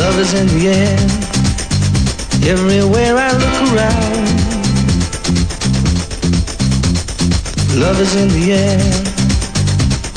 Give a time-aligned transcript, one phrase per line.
[0.00, 0.96] Love is in the air.
[2.48, 4.26] Everywhere I look around.
[7.78, 8.80] Love is in the air.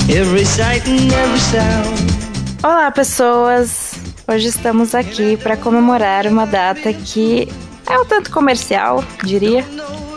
[0.08, 2.00] Every sight and every sound.
[2.62, 3.92] Olá, pessoas.
[4.26, 7.46] Hoje estamos aqui para comemorar uma data que
[7.86, 9.62] é um tanto comercial, diria,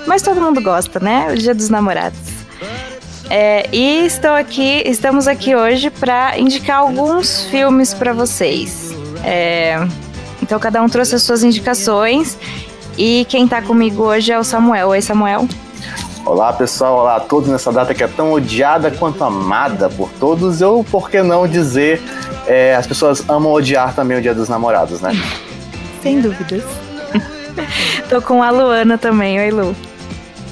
[0.07, 1.27] mas todo mundo gosta, né?
[1.29, 2.29] O Dia dos Namorados.
[3.29, 8.95] É, e estou aqui, estamos aqui hoje para indicar alguns filmes para vocês.
[9.29, 9.85] É,
[10.41, 12.37] então cada um trouxe as suas indicações
[12.97, 14.87] e quem está comigo hoje é o Samuel.
[14.87, 15.45] Oi, Samuel.
[16.25, 20.61] Olá pessoal, olá a todos nessa data que é tão odiada quanto amada por todos,
[20.61, 22.01] ou por que não dizer,
[22.45, 25.11] é, as pessoas amam odiar também o Dia dos Namorados, né?
[26.01, 26.63] Sem dúvidas.
[28.09, 29.75] Tô com a Luana também, oi Lu.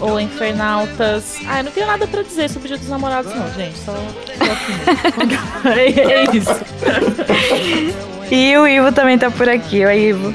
[0.01, 1.37] Ou Infernautas.
[1.47, 3.77] Ah, eu não tenho nada pra dizer sobre o Dia dos Namorados, não, gente.
[3.79, 3.93] Só,
[5.69, 8.14] é isso.
[8.31, 10.33] E o Ivo também tá por aqui, oi Ivo.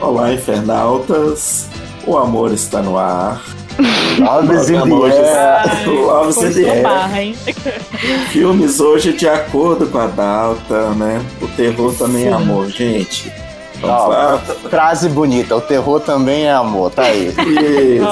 [0.00, 1.68] Olá, Infernautas.
[2.06, 3.42] O amor está no ar.
[4.18, 5.88] Loves in the air.
[5.88, 7.34] Loves in the air.
[8.28, 11.22] Filmes hoje de acordo com a data, né?
[11.40, 13.32] O terror também é amor, gente.
[13.82, 17.28] Ó, frase bonita, o terror também é amor, tá aí.
[17.28, 18.06] Isso.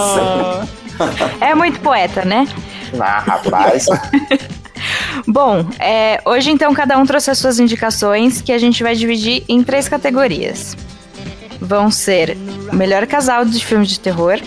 [0.75, 0.79] Oh.
[1.41, 2.47] É muito poeta, né?
[2.99, 3.87] Ah, rapaz.
[5.27, 9.45] Bom, é, hoje então cada um trouxe as suas indicações que a gente vai dividir
[9.49, 10.77] em três categorias.
[11.61, 12.37] Vão ser
[12.73, 14.39] melhor casal de filmes de terror,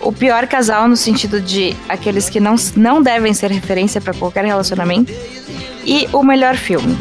[0.00, 4.44] o pior casal no sentido de aqueles que não, não devem ser referência para qualquer
[4.44, 5.12] relacionamento
[5.84, 6.96] e o melhor filme.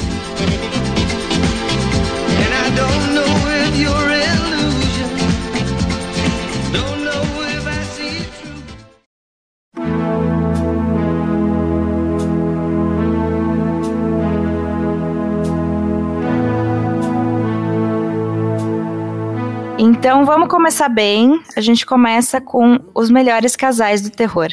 [19.84, 21.42] Então vamos começar bem.
[21.58, 24.50] A gente começa com os melhores casais do terror.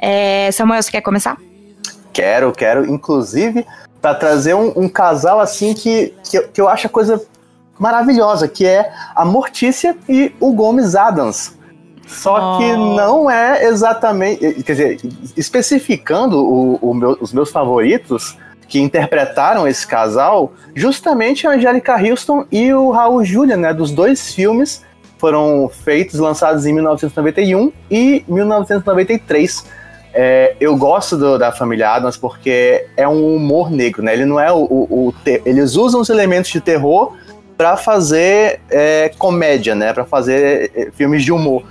[0.00, 1.36] É, Samuel, você quer começar?
[2.12, 2.88] Quero, quero.
[2.88, 3.66] Inclusive,
[4.00, 7.20] para trazer um, um, casal assim que, que, que eu acho a coisa
[7.76, 11.58] maravilhosa, que é a Mortícia e o Gomes Adams.
[12.06, 12.58] Só oh.
[12.58, 14.62] que não é exatamente.
[14.62, 15.00] Quer dizer,
[15.36, 22.44] especificando o, o meu, os meus favoritos, que interpretaram esse casal, justamente a Angélica Houston
[22.52, 24.86] e o Raul Julia, né, dos dois filmes
[25.18, 29.64] foram feitos, lançados em 1991 e 1993.
[30.14, 34.14] É, eu gosto do, da família Adams porque é um humor negro, né?
[34.14, 35.14] Ele não é o, o, o
[35.44, 37.14] eles usam os elementos de terror
[37.56, 39.92] para fazer é, comédia, né?
[39.92, 41.64] Para fazer é, filmes de humor.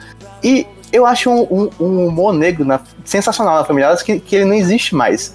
[0.44, 4.36] E eu acho um, um, um humor negro na, sensacional na família Adams que, que
[4.36, 5.34] ele não existe mais.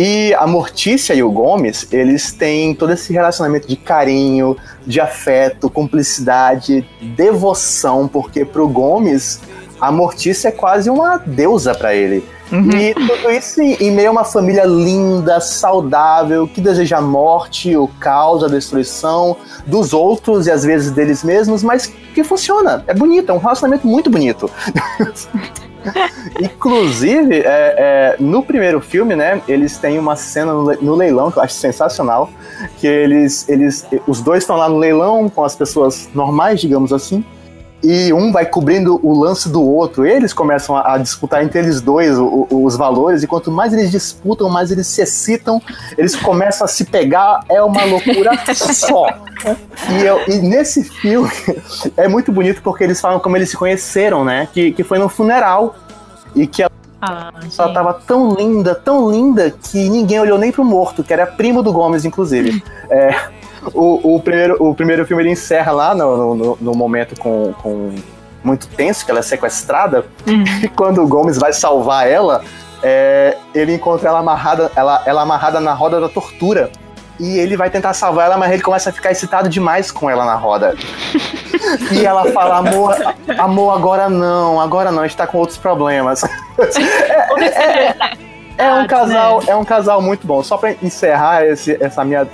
[0.00, 5.68] E a Mortícia e o Gomes, eles têm todo esse relacionamento de carinho, de afeto,
[5.68, 9.40] cumplicidade, devoção, porque pro Gomes,
[9.80, 12.24] a Mortícia é quase uma deusa para ele.
[12.52, 12.70] Uhum.
[12.70, 17.76] E tudo isso em, em, meio a uma família linda, saudável, que deseja a morte,
[17.76, 22.84] o caos, a destruição dos outros e às vezes deles mesmos, mas que funciona.
[22.86, 24.48] É bonito, é um relacionamento muito bonito.
[26.40, 31.38] Inclusive, é, é, no primeiro filme, né, eles têm uma cena no, no, leilão que
[31.38, 32.30] eu acho sensacional,
[32.78, 37.24] que eles, eles, os dois estão lá no leilão com as pessoas normais, digamos assim,
[37.82, 40.06] e um vai cobrindo o lance do outro.
[40.06, 43.72] Eles começam a, a disputar entre eles dois o, o, os valores, e quanto mais
[43.72, 45.60] eles disputam, mais eles se excitam,
[45.96, 49.06] eles começam a se pegar, é uma loucura só.
[49.90, 51.30] E, eu, e, nesse filme
[51.96, 54.48] é muito bonito porque eles falam como eles se conheceram, né?
[54.52, 55.76] Que, que foi no funeral.
[56.34, 60.64] E que ela, ah, ela tava tão linda, tão linda, que ninguém olhou nem pro
[60.64, 62.62] morto, que era primo do Gomes, inclusive.
[62.90, 63.14] É,
[63.74, 67.94] o, o, primeiro, o primeiro filme ele encerra lá no, no, no momento com, com
[68.42, 70.44] muito tenso, que ela é sequestrada, uhum.
[70.62, 72.42] e quando o Gomes vai salvar ela,
[72.82, 76.70] é, ele encontra ela amarrada, ela, ela amarrada na roda da tortura.
[77.20, 80.24] E ele vai tentar salvar ela, mas ele começa a ficar excitado demais com ela
[80.24, 80.76] na roda.
[81.90, 82.94] e ela fala, amor,
[83.36, 86.22] amor, agora não, agora não, a gente tá com outros problemas.
[87.40, 87.96] é, é,
[88.56, 90.44] é, é um casal, é um casal muito bom.
[90.44, 92.24] Só para encerrar esse, essa minha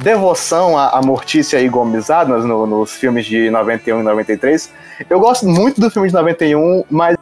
[0.00, 4.72] devoção à, à Mortícia e Gomes Adams no, nos filmes de 91 e 93.
[5.08, 7.16] Eu gosto muito do filme de 91, mas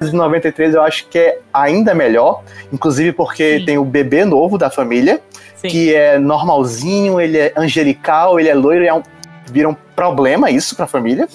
[0.00, 2.42] de 93 eu acho que é ainda melhor,
[2.72, 3.64] inclusive porque Sim.
[3.64, 5.20] tem o bebê novo da família,
[5.56, 5.68] Sim.
[5.68, 9.02] que é normalzinho, ele é angelical, ele é loiro, é um,
[9.50, 11.28] vira um problema isso pra família.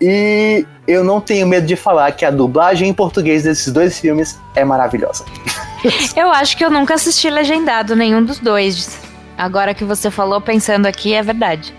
[0.00, 4.38] E eu não tenho medo de falar que a dublagem em português desses dois filmes
[4.56, 5.24] é maravilhosa.
[6.16, 8.98] Eu acho que eu nunca assisti legendado nenhum dos dois.
[9.40, 11.74] Agora que você falou, pensando aqui, é verdade.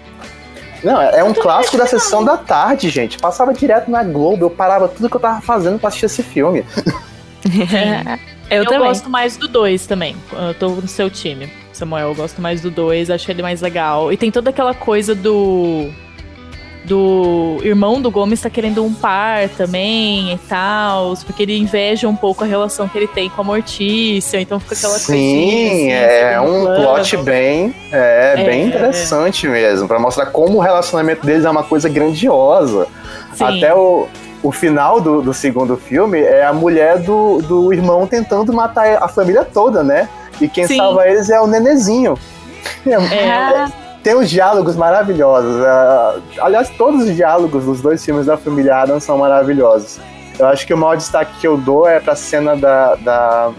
[0.84, 3.20] Não, é um clássico da sessão da tarde, gente.
[3.20, 6.66] Passava direto na Globo, eu parava tudo que eu tava fazendo pra assistir esse filme.
[8.50, 10.16] eu, eu gosto mais do 2 também.
[10.32, 12.10] Eu tô no seu time, Samuel.
[12.10, 14.12] Eu gosto mais do 2, acho ele mais legal.
[14.12, 15.88] E tem toda aquela coisa do
[16.84, 22.16] do irmão do Gomes tá querendo um par também e tal, porque ele inveja um
[22.16, 25.92] pouco a relação que ele tem com a Mortícia, então fica aquela Sim, Sim, assim,
[25.92, 31.46] é um plot bem, é, é, bem interessante mesmo, para mostrar como o relacionamento deles
[31.46, 32.88] é uma coisa grandiosa.
[33.34, 33.44] Sim.
[33.44, 34.08] Até o,
[34.42, 39.08] o final do, do segundo filme é a mulher do, do irmão tentando matar a
[39.08, 40.10] família toda, né?
[40.40, 40.78] E quem Sim.
[40.78, 42.18] salva eles é o nenezinho.
[42.86, 43.72] É, é,
[44.04, 45.56] tem uns diálogos maravilhosos.
[45.56, 50.00] Uh, aliás, todos os diálogos dos dois filmes da família Adams são maravilhosos.
[50.40, 52.96] Eu acho que o maior destaque que eu dou é pra cena da.
[52.96, 53.52] da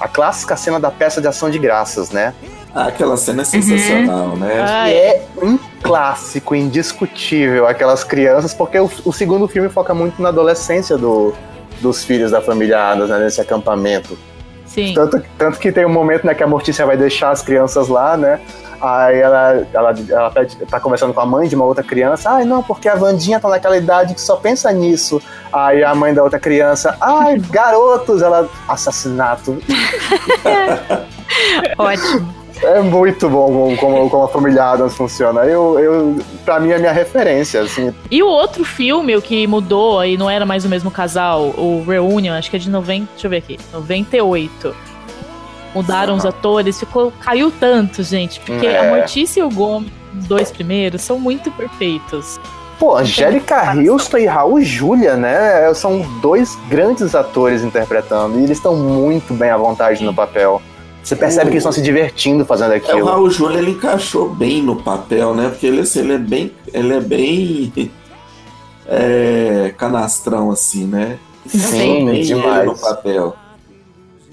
[0.00, 2.34] a clássica cena da peça de ação de graças, né?
[2.74, 4.36] Ah, aquela cena é sensacional, uhum.
[4.36, 4.64] né?
[4.66, 10.30] Ah, é um clássico indiscutível, aquelas crianças, porque o, o segundo filme foca muito na
[10.30, 11.32] adolescência do,
[11.80, 14.18] dos filhos da família Adams, né, nesse acampamento.
[14.66, 14.92] Sim.
[14.92, 18.16] Tanto, tanto que tem um momento né, que a Mortícia vai deixar as crianças lá,
[18.16, 18.40] né?
[18.80, 22.30] Aí ela, ela, ela pede, tá conversando com a mãe de uma outra criança.
[22.30, 25.20] Ai, não, porque a Vandinha tá naquela idade que só pensa nisso.
[25.52, 28.48] Aí a mãe da outra criança, ai, garotos, ela.
[28.68, 29.58] Assassinato.
[31.78, 32.44] Ótimo.
[32.62, 35.44] É muito bom como, como a família Adams funciona.
[35.44, 37.92] Eu, eu, pra mim, é minha referência, assim.
[38.10, 41.84] E o outro filme, o que mudou e não era mais o mesmo casal, o
[41.86, 43.08] Reunion, acho que é de 90.
[43.12, 43.58] Deixa eu ver aqui.
[43.72, 44.74] 98
[45.74, 48.78] mudaram os atores, ficou caiu tanto, gente, porque é.
[48.78, 52.38] a Mortícia e o Gomes, os dois primeiros, são muito perfeitos.
[52.78, 55.72] Pô, Angélica Houston e Raul Julia, né?
[55.74, 60.60] São dois grandes atores interpretando e eles estão muito bem à vontade no papel.
[61.02, 61.48] Você percebe o...
[61.48, 62.98] que eles estão se divertindo fazendo aquilo.
[62.98, 65.48] É, o Raul Julia ele encaixou bem no papel, né?
[65.50, 67.72] Porque ele, assim, ele é bem, ele é bem
[68.86, 71.18] é, canastrão assim, né?
[71.46, 73.36] Sim, bem demais no papel.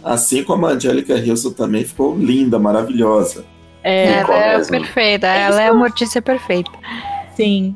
[0.03, 3.45] Assim como a Angélica Houston também ficou linda, maravilhosa.
[3.83, 6.71] É, ela é perfeita, é ela é a Mortícia perfeita.
[7.35, 7.75] Sim.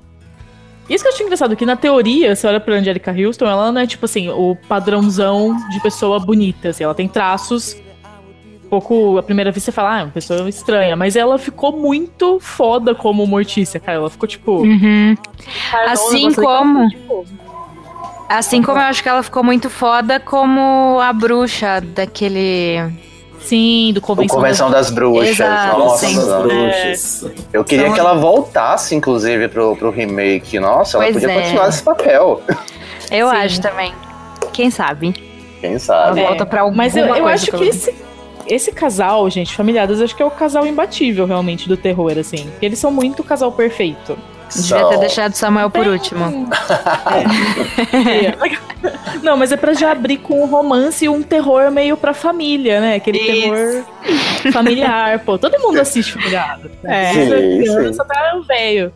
[0.89, 3.81] Isso que eu achei engraçado, que na teoria, você olha pra Angélica Houston, ela não
[3.81, 7.75] é tipo assim, o padrãozão de pessoa bonita, assim, ela tem traços
[8.66, 11.71] um pouco, à primeira vista você fala, ah, é uma pessoa estranha, mas ela ficou
[11.71, 14.62] muito foda como Mortícia, cara, ela ficou tipo...
[14.62, 15.16] Uhum.
[15.88, 16.88] assim como...
[16.89, 17.25] Tipo,
[18.27, 22.81] Assim como eu acho que ela ficou muito foda como a bruxa daquele.
[23.39, 25.30] Sim, do Convenção, Convenção das, das, Bruxas.
[25.30, 26.16] Exato, Nossa, sim.
[26.16, 27.24] das bruxas.
[27.25, 27.30] É.
[27.54, 30.60] Eu queria então, que ela voltasse, inclusive, pro, pro remake.
[30.60, 31.42] Nossa, ela podia é.
[31.42, 32.42] continuar esse papel.
[33.12, 33.36] Eu sim.
[33.36, 33.94] acho também.
[34.51, 35.13] Quem sabe?
[35.62, 36.19] Quem sabe?
[36.19, 37.94] Ela volta pra alguma Mas eu, eu acho que esse,
[38.48, 42.50] esse casal, gente, familiares, acho que é o casal imbatível, realmente, do terror, assim.
[42.50, 44.18] Porque eles são muito o casal perfeito.
[44.53, 46.47] Devia ter deixado Samuel por último.
[47.12, 48.56] É.
[49.24, 52.80] Não, mas é pra já abrir com um romance e um terror meio pra família,
[52.80, 52.95] né?
[52.95, 53.42] Aquele Isso.
[53.42, 55.19] terror familiar.
[55.19, 56.69] Pô, todo mundo assiste Familiado.
[56.83, 57.30] É, sim,
[57.63, 58.94] criança até o velho.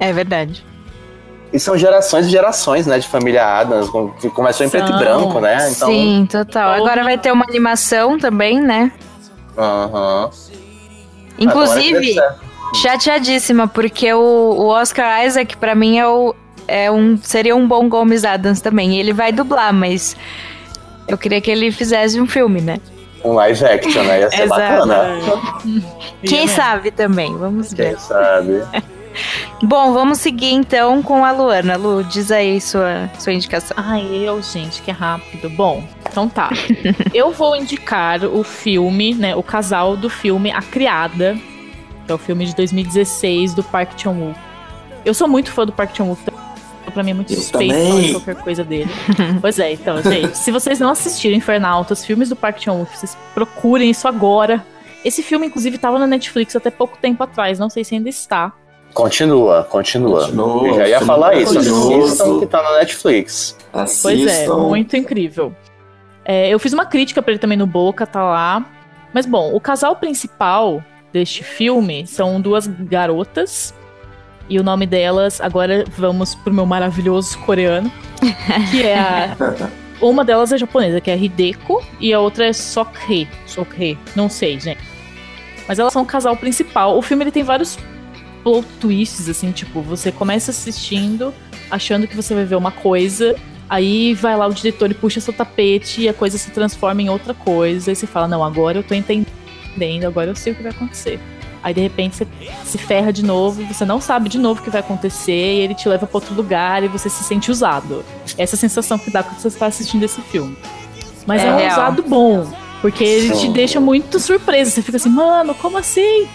[0.00, 0.64] É verdade.
[1.52, 3.88] E são gerações e gerações, né, de família Adams,
[4.20, 4.80] que começou em são.
[4.80, 5.70] preto e branco, né?
[5.70, 5.88] Então...
[5.88, 6.72] Sim, total.
[6.72, 8.92] Agora vai ter uma animação também, né?
[9.56, 10.24] Aham.
[10.24, 10.30] Uhum.
[11.38, 12.16] Inclusive,
[12.74, 16.34] Chateadíssima, porque o, o Oscar Isaac, para mim, é, o,
[16.66, 18.98] é um, seria um bom Gomes Adams também.
[18.98, 20.16] Ele vai dublar, mas
[21.06, 22.78] eu queria que ele fizesse um filme, né?
[23.24, 24.20] Um live action, né?
[24.20, 25.18] Ia ser bacana.
[26.22, 27.90] Quem sabe também, vamos ver.
[27.90, 28.62] Quem sabe.
[29.62, 31.76] Bom, vamos seguir então com a Luana.
[31.76, 33.76] Lu, diz aí sua, sua indicação.
[33.76, 35.50] Ai, eu, gente, que rápido.
[35.50, 36.50] Bom, então tá.
[37.12, 39.34] eu vou indicar o filme, né?
[39.34, 41.36] O casal do filme A Criada,
[42.08, 44.34] que é o filme de 2016 do Park Chan-wook.
[45.04, 46.34] Eu sou muito fã do Park Chan-wook, então
[46.94, 48.90] pra mim é muito suspeito falar qualquer coisa dele.
[49.42, 53.14] pois é, então, gente, se vocês não assistiram Infernalta, os filmes do Park Chan-wook, vocês
[53.34, 54.64] procurem isso agora.
[55.04, 58.54] Esse filme, inclusive, estava na Netflix até pouco tempo atrás, não sei se ainda está.
[58.94, 60.24] Continua, continua.
[60.24, 63.54] continua Eu já ia falar isso, assistam que tá na Netflix.
[63.70, 64.08] Assistam.
[64.08, 65.54] Pois é, muito incrível.
[66.24, 68.64] É, eu fiz uma crítica para ele também no Boca, tá lá.
[69.12, 73.74] Mas bom, o casal principal deste filme são duas garotas.
[74.48, 77.92] E o nome delas, agora vamos pro meu maravilhoso coreano.
[78.70, 79.36] Que é a.
[80.00, 83.28] Uma delas é japonesa, que é Hideko, e a outra é Sokhe.
[83.44, 84.80] Sokhe, não sei, gente.
[85.66, 86.96] Mas elas são o casal principal.
[86.96, 87.76] O filme ele tem vários
[88.44, 91.34] plot twists, assim, tipo, você começa assistindo
[91.70, 93.36] achando que você vai ver uma coisa,
[93.68, 97.08] aí vai lá o diretor e puxa seu tapete e a coisa se transforma em
[97.08, 99.28] outra coisa, e você fala, não, agora eu tô entendendo
[99.70, 101.20] entendendo, agora eu sei o que vai acontecer.
[101.62, 102.26] Aí de repente você
[102.64, 105.74] se ferra de novo, você não sabe de novo o que vai acontecer, e ele
[105.74, 108.04] te leva para outro lugar e você se sente usado.
[108.36, 110.56] Essa é a sensação que dá quando você está assistindo esse filme.
[111.26, 111.72] Mas é, é um real.
[111.72, 114.70] usado bom, porque ele te deixa muito surpresa.
[114.70, 116.28] Você fica assim, mano, como assim?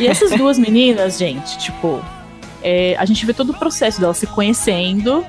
[0.00, 2.02] E essas duas meninas, gente, tipo,
[2.62, 5.24] é, a gente vê todo o processo delas se conhecendo,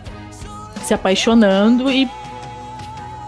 [0.84, 2.10] se apaixonando e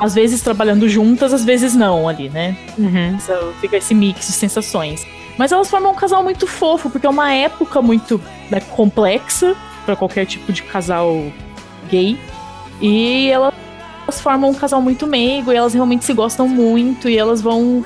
[0.02, 2.58] às vezes trabalhando juntas, às vezes não ali, né?
[2.76, 3.10] Uhum.
[3.10, 5.06] Então, fica esse mix de sensações.
[5.38, 9.56] Mas elas formam um casal muito fofo, porque é uma época muito né, complexa
[9.86, 11.32] para qualquer tipo de casal
[11.88, 12.20] gay.
[12.82, 13.54] E elas
[14.20, 17.86] formam um casal muito meigo, e elas realmente se gostam muito, e elas vão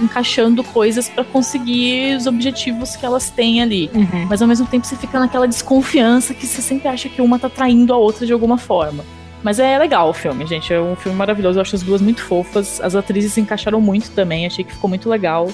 [0.00, 3.88] encaixando coisas para conseguir os objetivos que elas têm ali.
[3.94, 4.26] Uhum.
[4.28, 7.48] Mas ao mesmo tempo você fica naquela desconfiança que você sempre acha que uma tá
[7.48, 9.04] traindo a outra de alguma forma.
[9.42, 10.72] Mas é legal o filme, gente.
[10.72, 11.58] É um filme maravilhoso.
[11.58, 12.80] Eu acho as duas muito fofas.
[12.80, 14.46] As atrizes se encaixaram muito também.
[14.46, 15.48] Achei que ficou muito legal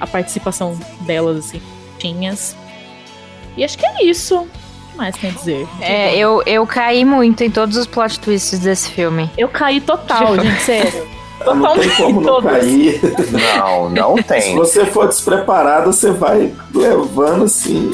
[0.00, 1.62] a participação delas, assim,
[1.98, 2.56] tinhas.
[3.56, 4.40] E acho que é isso.
[4.40, 4.46] O
[4.90, 5.68] que mais tem a dizer?
[5.80, 9.30] É, eu, eu caí muito em todos os plot twists desse filme.
[9.38, 11.06] Eu caí total, gente, sério.
[11.44, 13.00] Não tem como não cair.
[13.58, 14.40] Não, não tem.
[14.40, 17.90] Se você for despreparado, você vai levando assim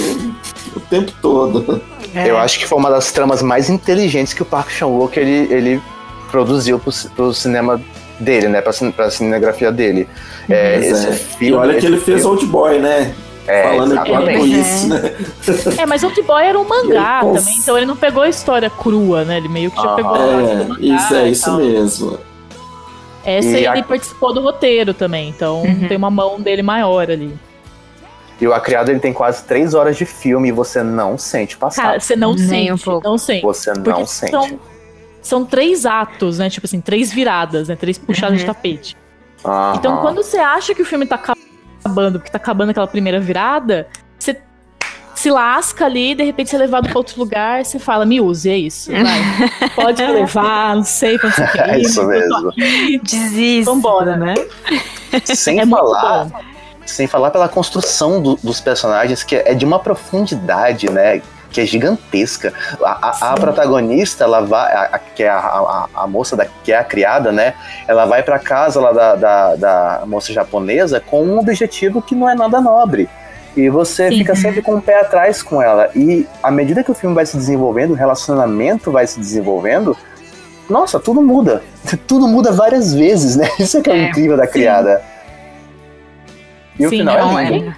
[0.75, 1.81] o tempo todo.
[2.15, 2.29] É.
[2.29, 5.83] Eu acho que foi uma das tramas mais inteligentes que o Park Chan-wook ele, ele
[6.31, 7.81] produziu pro, pro cinema
[8.19, 8.61] dele, né?
[8.61, 10.09] Pra, pra cinegrafia dele.
[10.49, 11.13] É, esse é.
[11.13, 13.15] Filme, e olha que ele fez Old Boy, né?
[13.47, 15.15] É, Falando com isso, né?
[15.79, 19.25] É, mas Old Boy era um mangá também, então ele não pegou a história crua,
[19.25, 19.39] né?
[19.39, 22.19] Ele meio que já pegou é, a Isso, é isso mesmo.
[23.25, 23.83] Essa e ele a...
[23.83, 25.89] participou do roteiro também, então uhum.
[25.89, 27.35] tem uma mão dele maior ali.
[28.41, 31.57] E o A Criado ele tem quase três horas de filme e você não sente
[31.57, 31.83] passar.
[31.83, 33.07] Cara, você não Nem sente, um pouco.
[33.07, 33.43] não sente.
[33.43, 34.31] Você não sente.
[34.31, 34.61] São,
[35.21, 36.49] são três atos, né?
[36.49, 37.77] Tipo assim, três viradas, né?
[37.77, 38.41] Três puxadas uhum.
[38.41, 38.97] de tapete.
[39.45, 39.75] Uhum.
[39.75, 43.87] Então, quando você acha que o filme tá acabando, porque tá acabando aquela primeira virada,
[44.19, 44.41] você
[45.15, 48.49] se lasca ali, de repente você é levado pra outro lugar, você fala, me use,
[48.49, 48.91] é isso.
[49.61, 49.69] Vai.
[49.75, 51.43] Pode me levar, não sei pra você.
[51.61, 52.53] É isso mesmo.
[53.03, 53.65] Desiste.
[53.69, 54.35] Vambora, né?
[55.27, 56.31] Sem é falar
[56.87, 61.23] sem falar pela construção do, dos personagens, que é de uma profundidade, né?
[61.51, 62.53] Que é gigantesca.
[62.83, 66.85] A, a, a protagonista, ela vai, a, que é a, moça da, que é a
[66.85, 67.55] criada, né?
[67.89, 72.29] Ela vai para casa lá da, da, da moça japonesa com um objetivo que não
[72.29, 73.09] é nada nobre.
[73.57, 74.19] E você Sim.
[74.19, 75.91] fica sempre com o pé atrás com ela.
[75.95, 79.97] E à medida que o filme vai se desenvolvendo, o relacionamento vai se desenvolvendo,
[80.69, 81.63] nossa, tudo muda.
[82.07, 83.49] Tudo muda várias vezes, né?
[83.59, 85.03] Isso é que é, é incrível da criada.
[86.81, 87.77] E Sim, o final não, é lindo.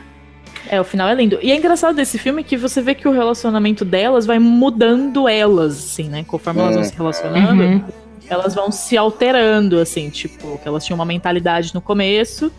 [0.68, 0.76] É...
[0.76, 1.38] é, o final é lindo.
[1.42, 5.76] E é engraçado desse filme que você vê que o relacionamento delas vai mudando elas,
[5.76, 6.24] assim, né?
[6.24, 7.84] Conforme elas vão se relacionando, uhum.
[8.28, 12.52] elas vão se alterando, assim, tipo, que elas tinham uma mentalidade no começo.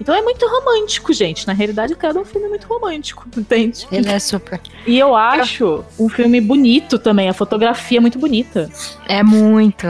[0.00, 1.46] Então é muito romântico, gente.
[1.46, 3.86] Na realidade, cada um filme é muito romântico, entende?
[3.92, 4.58] Ele é super.
[4.86, 7.28] E eu acho um filme bonito também.
[7.28, 8.70] A fotografia é muito bonita.
[9.06, 9.86] É muito.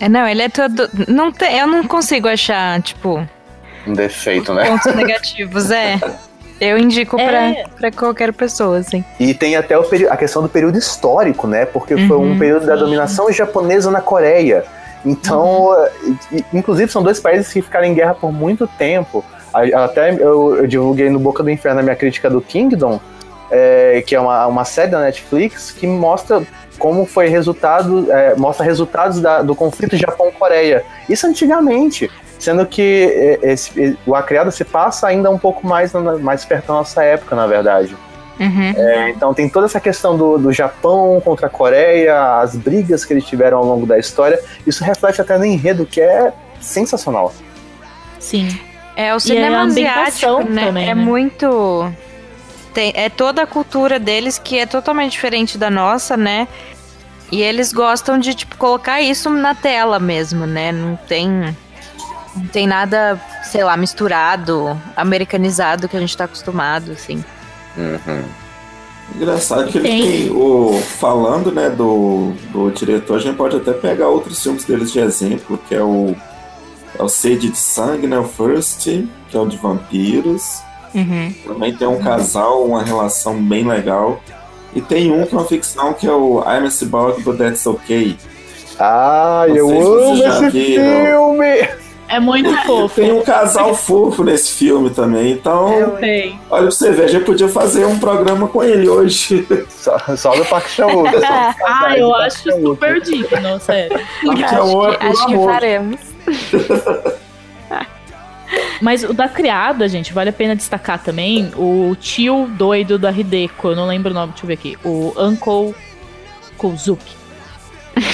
[0.00, 0.88] É, não, ele é todo.
[1.06, 3.24] Não tem, eu não consigo achar, tipo,
[3.86, 4.66] um defeito, né?
[4.66, 5.98] Pontos negativos, é.
[6.60, 7.64] Eu indico é.
[7.76, 9.04] para qualquer pessoa, assim.
[9.18, 11.66] E tem até o a questão do período histórico, né?
[11.66, 12.38] Porque uhum, foi um uhum.
[12.38, 14.64] período da dominação japonesa na Coreia.
[15.04, 16.16] Então, uhum.
[16.54, 19.24] inclusive, são dois países que ficaram em guerra por muito tempo.
[19.52, 23.00] Até eu, eu divulguei no Boca do Inferno a minha crítica do Kingdom,
[23.50, 26.42] é, que é uma, uma série da Netflix que mostra
[26.78, 30.84] como foi resultado, é, mostra resultados da, do conflito Japão-Coreia.
[31.08, 32.10] Isso antigamente
[32.42, 36.74] sendo que é, esse, o A se passa ainda um pouco mais, mais perto da
[36.74, 37.96] nossa época, na verdade.
[38.40, 38.72] Uhum.
[38.76, 43.12] É, então tem toda essa questão do, do Japão contra a Coreia, as brigas que
[43.12, 44.42] eles tiveram ao longo da história.
[44.66, 47.32] Isso reflete até no enredo, que é sensacional.
[48.18, 48.48] Sim.
[48.96, 50.66] É o cinema asiático, né?
[50.66, 51.00] Também, é né?
[51.00, 51.92] muito.
[52.74, 56.48] Tem, é toda a cultura deles que é totalmente diferente da nossa, né?
[57.30, 60.72] E eles gostam de tipo colocar isso na tela mesmo, né?
[60.72, 61.56] Não tem
[62.36, 67.24] não tem nada, sei lá, misturado, americanizado que a gente tá acostumado, assim.
[67.76, 68.22] Uhum.
[69.14, 70.80] Engraçado que ele tem, o.
[70.98, 75.58] Falando, né, do, do diretor, a gente pode até pegar outros filmes deles de exemplo,
[75.68, 76.14] que é o.
[76.98, 78.18] É o Sede de Sangue, né?
[78.18, 80.60] O First, que é o de vampiros.
[80.94, 81.34] Uhum.
[81.46, 84.20] Também tem um casal, uma relação bem legal.
[84.74, 87.66] E tem um que é uma ficção que é o I'm a Cyborg, but That's
[87.66, 88.16] Okay.
[88.78, 91.06] Ah, eu amo esse viram.
[91.06, 91.81] filme!
[92.12, 93.00] É muito fofo.
[93.00, 95.96] Tem um casal fofo nesse filme também, então.
[95.98, 96.38] Tem.
[96.50, 99.46] Olha pra você ver, a gente podia fazer um programa com ele hoje.
[99.70, 100.86] Só, só do Parque chan
[101.66, 103.98] Ah, eu acho super digno, sério.
[104.26, 106.00] Park chan é acho que, acho que faremos.
[108.82, 113.68] Mas o da criada, gente, vale a pena destacar também o tio doido da Hideko.
[113.68, 114.76] Eu não lembro o nome, deixa eu ver aqui.
[114.84, 115.74] O Uncle
[116.58, 117.16] Kozuki.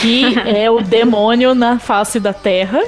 [0.00, 2.80] Que é o demônio na face da Terra.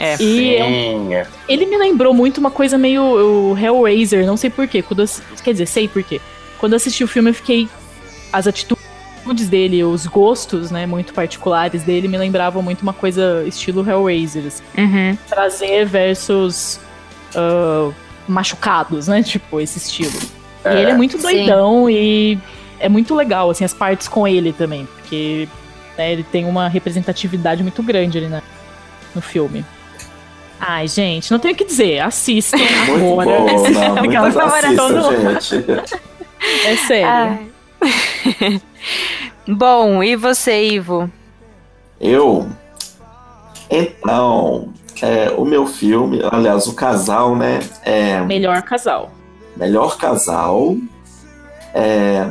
[0.00, 4.80] É, e é ele me lembrou muito uma coisa meio o Hellraiser, não sei porquê.
[4.80, 5.08] Quando eu,
[5.44, 6.20] quer dizer, sei porquê.
[6.58, 7.68] Quando eu assisti o filme, eu fiquei.
[8.32, 13.88] As atitudes dele, os gostos, né, muito particulares dele, me lembravam muito uma coisa estilo
[13.88, 14.46] Hellraiser.
[14.46, 14.62] Assim.
[14.78, 15.18] Uhum.
[15.28, 16.80] Prazer versus
[17.34, 17.92] uh,
[18.26, 19.22] machucados, né?
[19.22, 20.18] Tipo, esse estilo.
[20.64, 21.92] É, e ele é muito doidão sim.
[21.92, 22.38] e
[22.78, 25.48] é muito legal, assim, as partes com ele também, porque
[25.98, 28.42] né, ele tem uma representatividade muito grande ali na,
[29.14, 29.64] no filme.
[30.60, 32.00] Ai, gente, não tenho o que dizer.
[32.00, 33.40] Assistam muito agora.
[33.40, 35.64] Bom, não, muito assistam, gente.
[36.66, 37.50] É sério.
[39.48, 41.10] Bom, e você, Ivo?
[41.98, 42.46] Eu?
[43.70, 47.60] Então, é, o meu filme, aliás, o casal, né?
[47.82, 49.10] É, melhor casal.
[49.56, 50.76] Melhor casal.
[51.74, 52.26] É,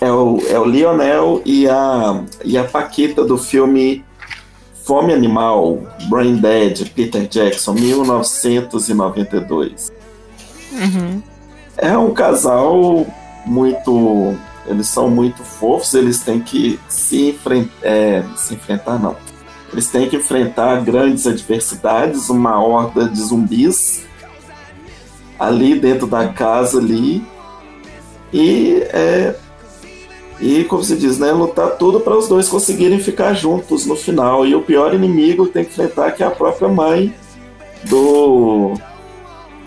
[0.00, 4.04] é, o, é o Lionel e a, e a Paquita do filme
[4.84, 9.92] Fome Animal, Brain Dead, Peter Jackson, 1992.
[10.72, 11.20] Uhum.
[11.76, 13.06] É um casal
[13.46, 14.36] muito.
[14.66, 17.72] Eles são muito fofos, eles têm que se, enfrentar.
[17.82, 19.16] É, se enfrentar, não
[19.72, 24.04] eles têm que enfrentar grandes adversidades, uma horda de zumbis
[25.38, 27.24] ali dentro da casa ali.
[28.32, 29.34] E é,
[30.42, 34.44] e como se diz, né, lutar tudo para os dois conseguirem ficar juntos no final.
[34.44, 37.14] E o pior inimigo tem que enfrentar que é a própria mãe
[37.84, 38.74] do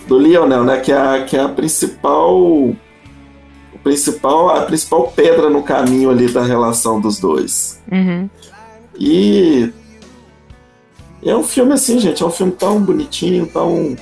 [0.05, 2.75] do Lionel, né, que é a, que é a principal
[3.82, 7.82] principal a principal pedra no caminho ali da relação dos dois.
[7.89, 8.29] Uhum.
[9.00, 9.72] E
[11.25, 13.96] é um filme assim, gente, é um filme tão bonitinho, tão,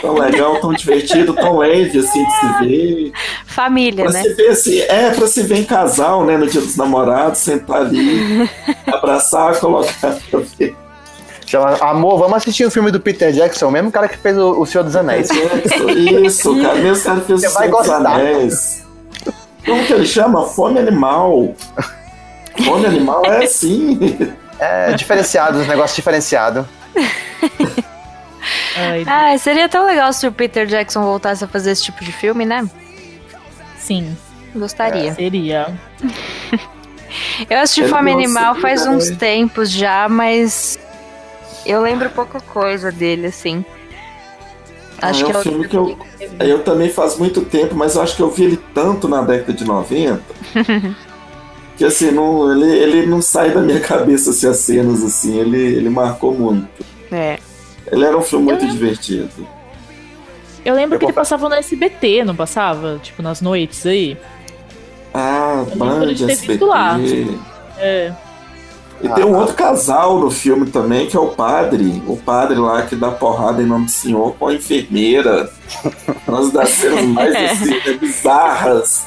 [0.00, 3.12] tão legal, tão divertido, tão leve, assim, de se ver.
[3.46, 4.22] Família, pra né?
[4.22, 7.82] Se ver, assim, é, pra se ver em casal, né, no dia dos namorados, sentar
[7.82, 8.48] ali,
[8.86, 10.74] abraçar, colocar pra ver.
[11.46, 14.60] Chama Amor, vamos assistir o filme do Peter Jackson, o mesmo cara que fez o,
[14.60, 15.28] o Senhor dos Anéis.
[15.28, 18.86] Jackson, isso, cara, mesmo cara que fez Você o Senhor dos Anéis.
[19.64, 20.44] Como que ele chama?
[20.46, 21.54] Fome Animal.
[22.64, 24.18] Fome Animal é assim.
[24.58, 26.66] É diferenciado, um negócio diferenciado.
[29.06, 32.44] ah, seria tão legal se o Peter Jackson voltasse a fazer esse tipo de filme,
[32.44, 32.68] né?
[33.78, 34.16] Sim.
[34.54, 35.10] Gostaria.
[35.10, 35.78] É, seria.
[37.48, 40.78] eu assisti Fome Animal faz uns tempos já, mas
[41.64, 43.64] eu lembro pouca coisa dele, assim.
[45.00, 45.98] Acho ah, é um que é filme que eu,
[46.40, 49.52] eu também faz muito tempo, mas eu acho que eu vi ele tanto na década
[49.52, 50.22] de 90
[51.76, 55.58] que assim, não, ele, ele não sai da minha cabeça assim, as cenas, assim, ele,
[55.58, 56.68] ele marcou muito.
[57.12, 57.38] É.
[57.90, 59.46] Ele era um filme muito divertido.
[60.64, 62.98] Eu lembro eu que ele passava no SBT, não passava?
[63.00, 64.16] Tipo, nas noites aí.
[65.14, 66.64] Ah, Band, SBT.
[66.64, 66.98] Lá.
[67.78, 68.12] É.
[69.00, 72.02] E ah, tem um outro casal no filme também, que é o padre.
[72.06, 75.50] O padre lá que dá porrada em nome do senhor com a enfermeira.
[76.26, 79.06] Uma das cenas mais assim, bizarras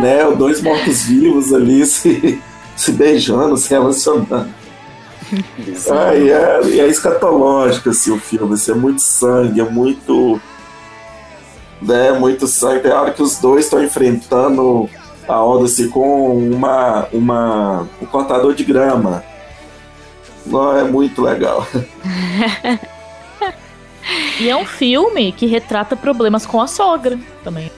[0.00, 0.30] né?
[0.36, 2.40] Dois mortos-vivos ali se,
[2.76, 4.48] se beijando, se relacionando.
[5.90, 10.40] ah, e, é, e é escatológico assim, o filme, assim, é muito sangue, é muito.
[11.80, 12.80] Né, muito sangue.
[12.80, 14.88] Tem hora que os dois estão enfrentando
[15.26, 19.24] a Odyssey com uma, uma, um cortador de grama.
[20.44, 21.66] Não, é muito legal.
[24.40, 27.70] e é um filme que retrata problemas com a sogra também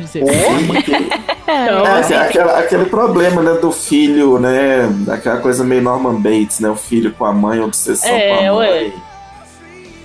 [0.00, 0.22] dizer.
[0.22, 4.88] então, é, assim, aquela, aquele problema né, do filho, né?
[5.08, 6.68] Aquela coisa meio Norman Bates, né?
[6.68, 8.92] O filho com a mãe, obsessão é, com a mãe.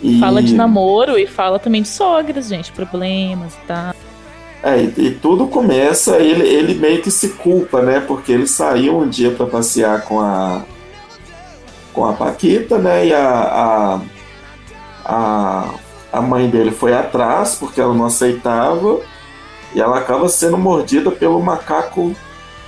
[0.01, 0.19] E...
[0.19, 3.93] Fala de namoro e fala também de sogras, gente, problemas e tal.
[4.61, 7.99] É, e, e, tudo começa, ele, ele meio que se culpa, né?
[7.99, 10.63] Porque ele saiu um dia para passear com a
[11.95, 13.07] com a Paquita, né?
[13.07, 14.01] E a, a,
[15.05, 15.69] a,
[16.11, 18.99] a mãe dele foi atrás porque ela não aceitava
[19.75, 22.15] e ela acaba sendo mordida pelo macaco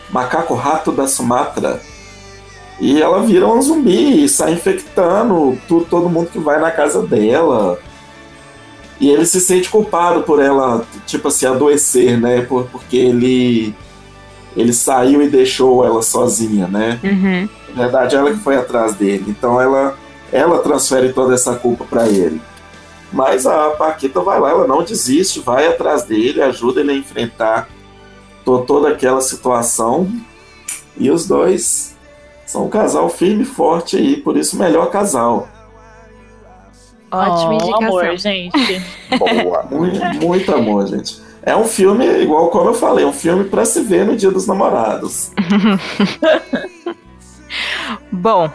[0.10, 1.82] macaco rato da Sumatra.
[2.80, 7.02] E ela vira um zumbi e sai infectando tudo, todo mundo que vai na casa
[7.02, 7.80] dela.
[9.00, 12.41] E ele se sente culpado por ela, tipo assim, adoecer, né?
[12.41, 13.76] Por, porque ele
[14.56, 17.00] ele saiu e deixou ela sozinha, né?
[17.04, 17.50] Uhum.
[17.76, 19.26] Na verdade, ela que foi atrás dele.
[19.28, 19.96] Então ela
[20.32, 22.41] ela transfere toda essa culpa para ele.
[23.12, 27.70] Mas a Paquita vai lá, ela não desiste, vai atrás dele, ajuda ele a enfrentar
[28.43, 30.12] toda aquela situação.
[30.98, 31.96] E os dois
[32.46, 35.48] são um casal firme e forte aí, por isso melhor casal.
[37.12, 37.84] Ótima oh, indicação.
[37.84, 38.82] amor, gente.
[39.17, 39.63] Boa.
[39.72, 41.22] Muito, muito amor, gente.
[41.41, 44.46] É um filme, igual como eu falei, um filme para se ver no Dia dos
[44.46, 45.32] Namorados.
[48.12, 48.52] Bom,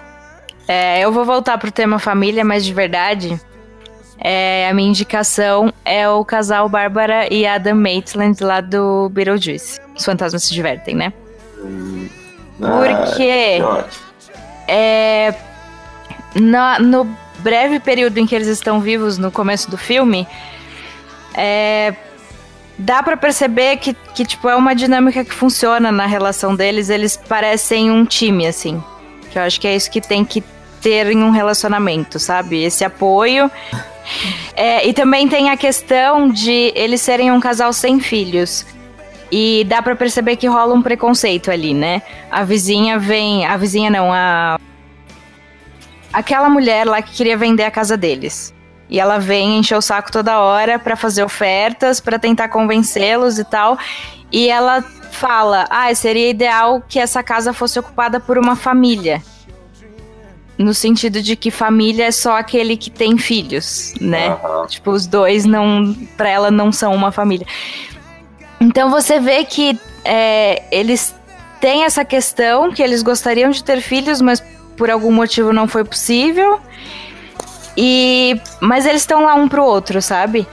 [0.69, 3.41] é, eu vou voltar pro tema família, mas de verdade,
[4.25, 9.81] é, a minha indicação é o casal Bárbara e Adam Maitland lá do Beetlejuice.
[9.97, 11.13] Os fantasmas se divertem, né?
[11.59, 12.09] Hum,
[12.57, 13.85] Porque ah,
[14.69, 15.35] é,
[16.37, 17.05] na, no
[17.39, 20.27] breve período em que eles estão vivos no começo do filme,
[21.35, 21.93] é,
[22.79, 26.91] dá para perceber que, que, tipo, é uma dinâmica que funciona na relação deles.
[26.91, 28.83] Eles parecem um time, assim.
[29.33, 30.45] Que eu acho que é isso que tem que
[30.83, 32.63] ter em um relacionamento, sabe?
[32.63, 33.51] Esse apoio.
[34.55, 38.67] É, e também tem a questão de eles serem um casal sem filhos.
[39.31, 42.03] E dá para perceber que rola um preconceito ali, né?
[42.31, 43.47] A vizinha vem.
[43.47, 44.59] A vizinha não, a.
[46.13, 48.53] Aquela mulher lá que queria vender a casa deles.
[48.91, 53.45] E ela vem encher o saco toda hora para fazer ofertas, para tentar convencê-los e
[53.45, 53.79] tal.
[54.31, 59.23] E ela fala: "Ah, seria ideal que essa casa fosse ocupada por uma família".
[60.59, 64.37] No sentido de que família é só aquele que tem filhos, né?
[64.45, 64.67] Uhum.
[64.67, 67.47] Tipo, os dois não, para ela não são uma família.
[68.61, 71.15] Então você vê que é, eles
[71.61, 74.43] têm essa questão que eles gostariam de ter filhos, mas
[74.77, 76.61] por algum motivo não foi possível.
[77.77, 80.47] E mas eles estão lá um pro outro, sabe?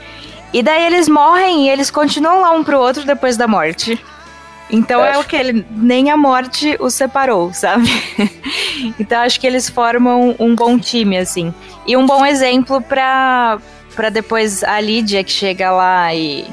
[0.52, 4.02] E daí eles morrem e eles continuam lá um pro outro depois da morte.
[4.72, 7.88] Então é o que ele nem a morte os separou, sabe?
[8.98, 11.52] então acho que eles formam um bom time assim.
[11.86, 13.58] E um bom exemplo para
[13.94, 16.46] para depois a Lydia que chega lá e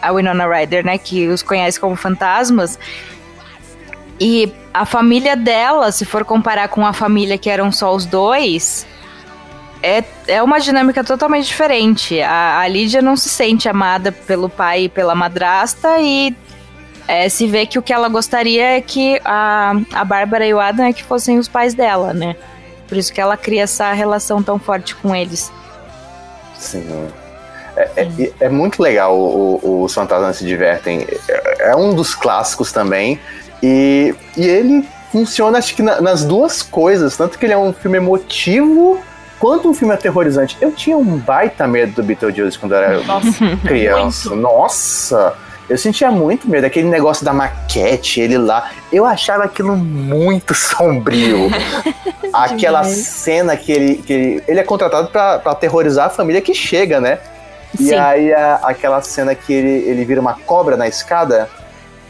[0.00, 2.78] a Winona Ryder, né, que os conhece como fantasmas.
[4.20, 8.86] E a família dela, se for comparar com a família que eram só os dois,
[9.82, 12.20] é, é uma dinâmica totalmente diferente.
[12.22, 16.34] A, a Lídia não se sente amada pelo pai e pela madrasta e
[17.08, 20.60] é, se vê que o que ela gostaria é que a, a Bárbara e o
[20.60, 22.36] Adam é que fossem os pais dela, né?
[22.88, 25.52] Por isso que ela cria essa relação tão forte com eles.
[26.58, 27.08] Sim.
[27.76, 31.06] É, é, é muito legal o, o, Os Fantasmas se Divertem.
[31.28, 33.20] É, é, um dos clássicos também.
[33.62, 37.16] E, e ele funciona, acho que na, nas duas coisas.
[37.16, 39.00] Tanto que ele é um filme emotivo
[39.38, 40.56] quanto um filme aterrorizante.
[40.60, 44.34] Eu tinha um baita medo do Beetlejuice quando eu era Nossa, criança.
[44.34, 45.45] Nossa!
[45.68, 48.70] Eu sentia muito medo, aquele negócio da maquete, ele lá.
[48.92, 51.50] Eu achava aquilo muito sombrio.
[52.32, 54.44] Aquela cena que ele, que ele.
[54.46, 57.18] Ele é contratado para aterrorizar a família que chega, né?
[57.74, 57.86] Sim.
[57.86, 61.48] E aí a, aquela cena que ele, ele vira uma cobra na escada.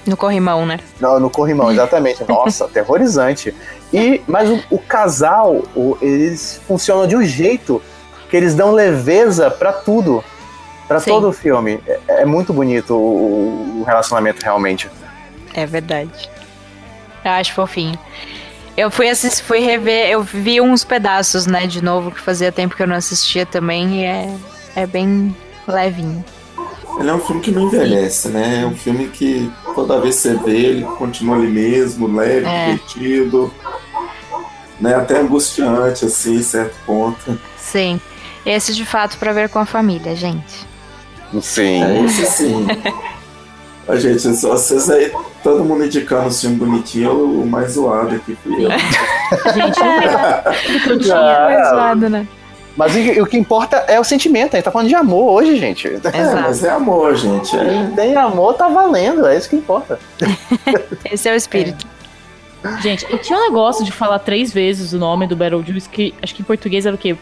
[0.04, 0.78] No corrimão, né?
[1.00, 2.24] No, no corrimão, exatamente.
[2.28, 3.54] Nossa, aterrorizante.
[3.92, 7.80] E, mas o, o casal, o, eles funcionam de um jeito
[8.28, 10.24] que eles dão leveza para tudo.
[10.86, 11.80] Para todo o filme.
[11.86, 14.88] É, é muito bonito o, o, relacionamento realmente.
[15.54, 16.30] É verdade.
[17.24, 17.98] Eu acho fofinho.
[18.76, 22.76] Eu fui assistir, fui rever, eu vi uns pedaços, né, de novo, que fazia tempo
[22.76, 24.36] que eu não assistia também, e é,
[24.76, 25.34] é bem
[25.66, 26.22] levinho.
[26.98, 28.62] Ele é um filme que não envelhece, né?
[28.62, 32.72] É um filme que toda vez que você vê, ele continua ali mesmo, leve, é.
[32.72, 33.52] divertido,
[34.80, 34.94] né?
[34.94, 37.38] Até angustiante, assim, em certo ponto.
[37.58, 38.00] Sim.
[38.44, 40.66] Esse de fato para ver com a família, gente.
[41.42, 41.82] Sim.
[41.82, 42.66] É esse sim.
[43.88, 48.36] a gente, só vocês aí, todo mundo indicando o filme bonitinho, o mais zoado aqui
[48.42, 48.70] fui eu.
[48.70, 49.80] gente,
[51.12, 52.26] o mais zoado, né?
[52.76, 54.54] Mas o, o, que importa é o sentimento.
[54.54, 55.88] A gente tá falando de amor hoje, gente.
[55.88, 57.56] É, mas é amor, gente.
[57.56, 57.90] É.
[57.96, 59.26] Tem amor, tá valendo.
[59.26, 59.98] É isso que importa.
[61.10, 61.86] Esse é o espírito.
[62.62, 62.82] É.
[62.82, 66.34] Gente, eu tinha um negócio de falar três vezes o nome do Beetlejuice, que acho
[66.34, 67.16] que em português era o quê?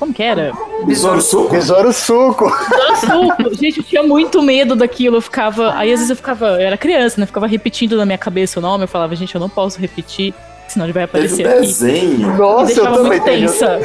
[0.00, 0.52] Como que era?
[0.86, 1.52] Besouro Suco.
[1.52, 2.50] Besouro Suco.
[2.50, 3.54] Besouro Suco.
[3.54, 5.18] Gente, eu tinha muito medo daquilo.
[5.18, 5.74] Eu ficava.
[5.74, 6.46] Aí às vezes eu ficava.
[6.52, 7.24] Eu era criança, né?
[7.24, 8.84] Eu ficava repetindo na minha cabeça o nome.
[8.84, 10.32] Eu falava, gente, eu não posso repetir,
[10.66, 11.46] senão ele vai aparecer.
[11.46, 12.36] Teve um desenho.
[12.38, 13.78] Nossa, eu também tensa.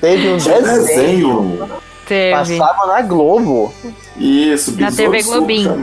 [0.00, 0.62] Teve um desenho.
[0.62, 1.68] desenho.
[2.06, 2.56] Teve.
[2.56, 3.74] Passava na Globo.
[4.16, 5.76] Isso, Na TV Globinho.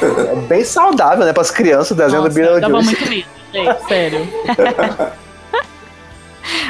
[0.00, 1.32] É bem saudável, né?
[1.34, 2.72] Para as crianças, o desenho Nossa, do Beetlejuice.
[2.72, 4.28] Dava muito medo, gente, sério.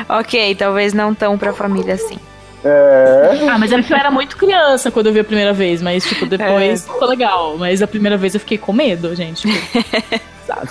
[0.08, 2.18] ok, talvez não tão pra família assim.
[2.64, 3.48] É.
[3.50, 6.88] Ah, mas eu era muito criança quando eu vi a primeira vez, mas, tipo, depois
[6.88, 6.92] é.
[6.92, 7.56] ficou legal.
[7.58, 9.48] Mas a primeira vez eu fiquei com medo, gente.
[9.48, 10.70] Tipo, sabe?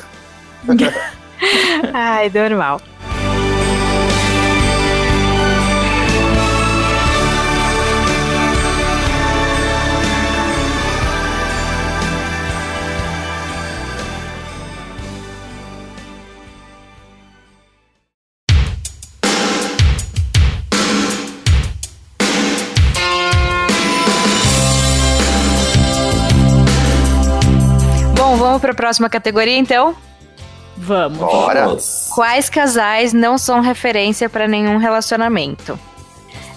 [1.93, 2.79] Ai, normal.
[28.51, 29.95] Vamos para a próxima categoria, então?
[30.75, 31.19] Vamos.
[31.19, 31.77] Bora.
[32.13, 35.79] Quais casais não são referência para nenhum relacionamento?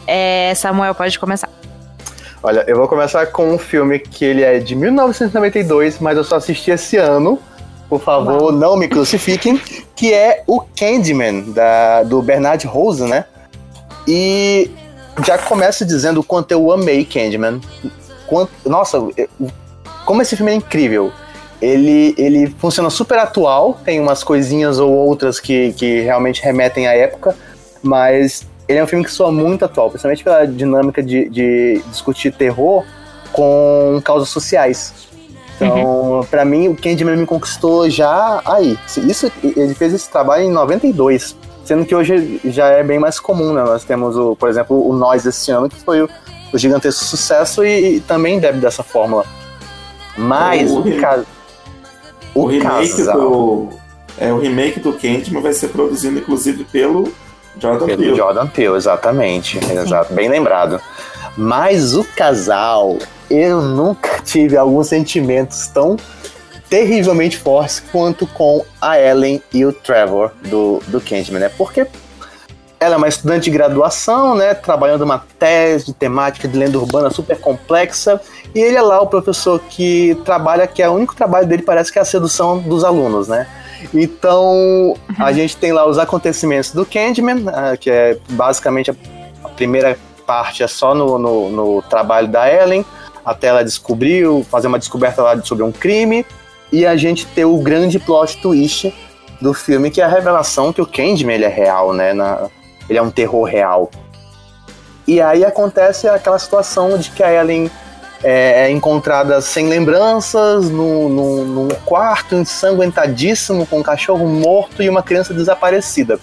[0.04, 1.48] É, Samuel, pode começar.
[2.42, 6.34] Olha, eu vou começar com um filme que ele é de 1992, mas eu só
[6.34, 7.38] assisti esse ano.
[7.88, 8.52] Por favor, Uau.
[8.52, 9.62] não me crucifiquem.
[9.94, 13.24] Que é o Candyman, da, do Bernard Rose, né?
[14.08, 14.68] E
[15.24, 17.60] já começo dizendo o quanto eu amei Candyman.
[18.26, 18.98] Quanto, nossa,
[20.04, 21.12] como esse filme é incrível.
[21.64, 26.94] Ele, ele funciona super atual, tem umas coisinhas ou outras que, que realmente remetem à
[26.94, 27.34] época,
[27.82, 32.32] mas ele é um filme que soa muito atual, principalmente pela dinâmica de, de discutir
[32.32, 32.84] terror
[33.32, 34.92] com causas sociais.
[35.56, 36.24] Então, uhum.
[36.24, 38.78] para mim, o Candyman me conquistou já aí.
[38.96, 43.52] Isso, ele fez esse trabalho em 92, sendo que hoje já é bem mais comum,
[43.52, 43.62] né?
[43.62, 46.08] Nós temos, o, por exemplo, o Nós esse ano, que foi o,
[46.52, 49.24] o gigantesco sucesso e, e, também deve dessa fórmula.
[50.16, 51.22] Mas o, o, ca...
[52.34, 53.18] o, o remake casal...
[53.18, 53.68] do
[54.16, 57.12] é o remake do Candyman vai ser produzido inclusive pelo
[57.58, 58.16] Jordan pelo Peele.
[58.16, 60.80] Jordan Peele, exatamente, exato, bem lembrado.
[61.36, 62.98] Mas o casal,
[63.30, 65.96] eu nunca tive alguns sentimentos tão
[66.68, 71.48] terrivelmente fortes quanto com a Ellen e o Trevor do, do Candyman, né?
[71.48, 71.86] Porque
[72.84, 74.54] ela é uma estudante de graduação, né?
[74.54, 78.20] Trabalhando uma tese de temática de lenda urbana super complexa.
[78.54, 81.92] E ele é lá o professor que trabalha, que é o único trabalho dele, parece
[81.92, 83.46] que é a sedução dos alunos, né?
[83.92, 85.34] Então, a uhum.
[85.34, 90.66] gente tem lá os acontecimentos do Candyman, uh, que é basicamente a, primeira parte é
[90.66, 92.84] só no, no, no, trabalho da Ellen,
[93.24, 96.24] até ela descobriu, fazer uma descoberta lá sobre um crime,
[96.72, 98.92] e a gente ter o grande plot twist
[99.40, 102.12] do filme, que é a revelação que o Candyman ele é real, né?
[102.12, 102.48] Na,
[102.88, 103.90] ele é um terror real.
[105.06, 107.70] E aí acontece aquela situação de que a Ellen
[108.22, 114.88] é, é encontrada sem lembranças, no, no, num quarto ensanguentadíssimo, com um cachorro morto e
[114.88, 116.18] uma criança desaparecida.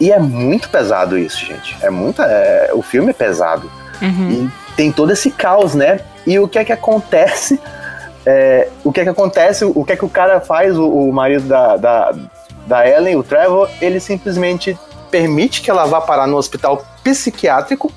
[0.00, 1.76] E é muito pesado isso, gente.
[1.80, 2.20] É muito.
[2.20, 3.70] É, o filme é pesado.
[4.02, 4.30] Uhum.
[4.30, 6.00] E tem todo esse caos, né?
[6.26, 7.60] E o que é que acontece?
[8.26, 9.64] É, o que é que acontece?
[9.64, 12.14] O que é que o cara faz, o, o marido da, da,
[12.66, 13.68] da Ellen, o Trevor?
[13.80, 14.76] Ele simplesmente
[15.10, 17.92] permite que ela vá parar no hospital psiquiátrico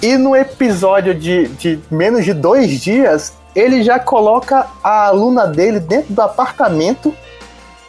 [0.00, 5.80] e no episódio de, de menos de dois dias, ele já coloca a aluna dele
[5.80, 7.14] dentro do apartamento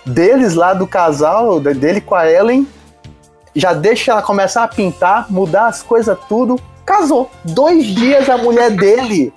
[0.06, 2.68] deles lá do casal, dele com a Ellen.
[3.56, 6.60] Já deixa ela começar a pintar, mudar as coisas tudo.
[6.86, 7.30] Casou.
[7.44, 9.32] Dois dias a mulher dele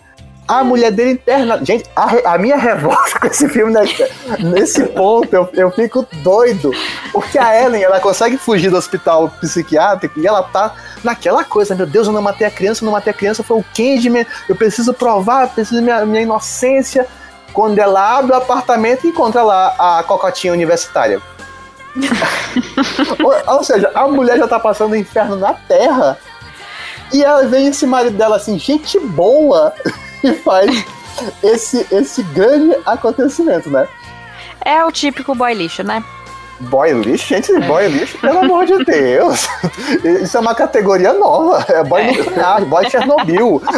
[0.60, 1.58] a mulher dele interna.
[1.64, 3.82] Gente, a, a minha revolta com esse filme, né,
[4.40, 6.70] nesse ponto, eu, eu fico doido.
[7.12, 11.86] Porque a Ellen, ela consegue fugir do hospital psiquiátrico e ela tá naquela coisa, meu
[11.86, 14.56] Deus, eu não matei a criança, eu não matei a criança, foi o Candyman, eu
[14.56, 17.06] preciso provar, eu preciso minha, minha inocência.
[17.52, 21.20] Quando ela abre o apartamento, encontra lá a cocotinha universitária.
[23.22, 26.18] ou, ou seja, a mulher já tá passando o inferno na terra
[27.12, 29.74] e ela vem esse marido dela assim, gente boa.
[30.22, 30.85] E faz
[31.42, 33.87] esse, esse grande acontecimento, né?
[34.64, 36.02] É o típico boy lixo, né?
[36.61, 37.26] Boy lixo?
[37.26, 37.61] Gente, é.
[37.61, 39.48] boy lixo, pelo amor de Deus.
[40.22, 41.64] Isso é uma categoria nova.
[41.68, 42.12] É boy é.
[42.12, 43.61] nuclear, boy Chernobyl.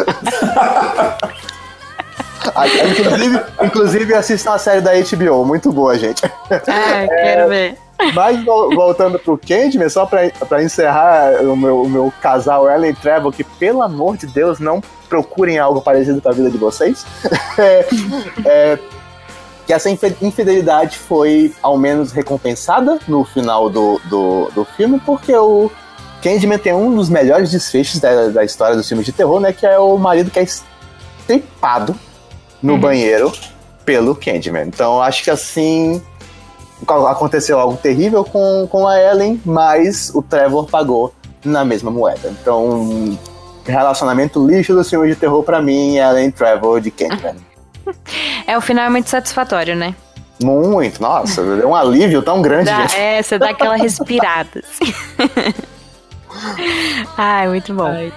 [2.89, 6.23] inclusive, inclusive assistam a série da HBO, muito boa, gente.
[6.51, 7.77] Ah, quero é, ver.
[8.13, 12.93] Mas voltando pro Candyman, só pra, pra encerrar o meu, o meu casal Ellen e
[12.93, 14.81] Trevor, que pelo amor de Deus, não
[15.15, 17.05] procurem algo parecido com a vida de vocês.
[17.57, 17.87] é,
[18.45, 18.79] é,
[19.65, 25.71] que essa infidelidade foi ao menos recompensada no final do, do, do filme, porque o
[26.21, 29.53] Candyman tem um dos melhores desfechos da, da história dos filmes de terror, né?
[29.53, 31.95] Que é o marido que é estripado
[32.61, 32.79] no uhum.
[32.79, 33.31] banheiro
[33.83, 34.67] pelo Candyman.
[34.67, 36.01] Então acho que assim
[36.87, 42.29] aconteceu algo terrível com, com a Ellen, mas o Trevor pagou na mesma moeda.
[42.29, 43.17] Então,
[43.65, 47.35] relacionamento lixo do filme de terror para mim é Ellen Trevor de Candyman.
[48.47, 49.95] É, o final é muito satisfatório, né?
[50.41, 52.65] Muito, nossa, deu um alívio tão grande.
[52.65, 54.63] Dá, é, você dá aquela respirada.
[54.63, 54.93] Assim.
[57.15, 57.85] Ai, muito bom.
[57.85, 58.11] Ai.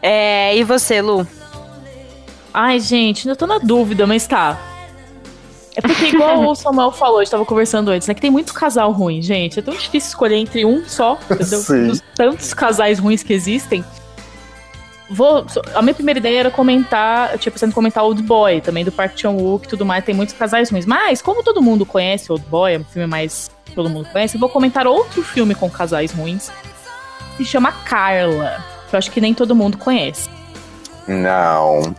[0.00, 1.26] É, e você, Lu?
[2.54, 4.58] Ai, gente, ainda tô na dúvida, mas tá.
[5.74, 8.14] É porque, igual o Samuel falou, a gente tava conversando antes, né?
[8.14, 9.58] Que tem muito casal ruim, gente.
[9.58, 13.82] É tão difícil escolher entre um só, Dos tantos casais ruins que existem.
[15.12, 15.44] Vou,
[15.74, 19.66] a minha primeira ideia era comentar, tipo, sendo comentar Old Boy, também do Park Chan-wook
[19.66, 20.86] e tudo mais, tem muitos casais ruins.
[20.86, 24.40] Mas, como todo mundo conhece Old Boy, é um filme mais todo mundo conhece, eu
[24.40, 26.50] vou comentar outro filme com casais ruins,
[27.36, 30.28] que se chama Carla, que eu acho que nem todo mundo conhece.
[31.06, 31.94] Não.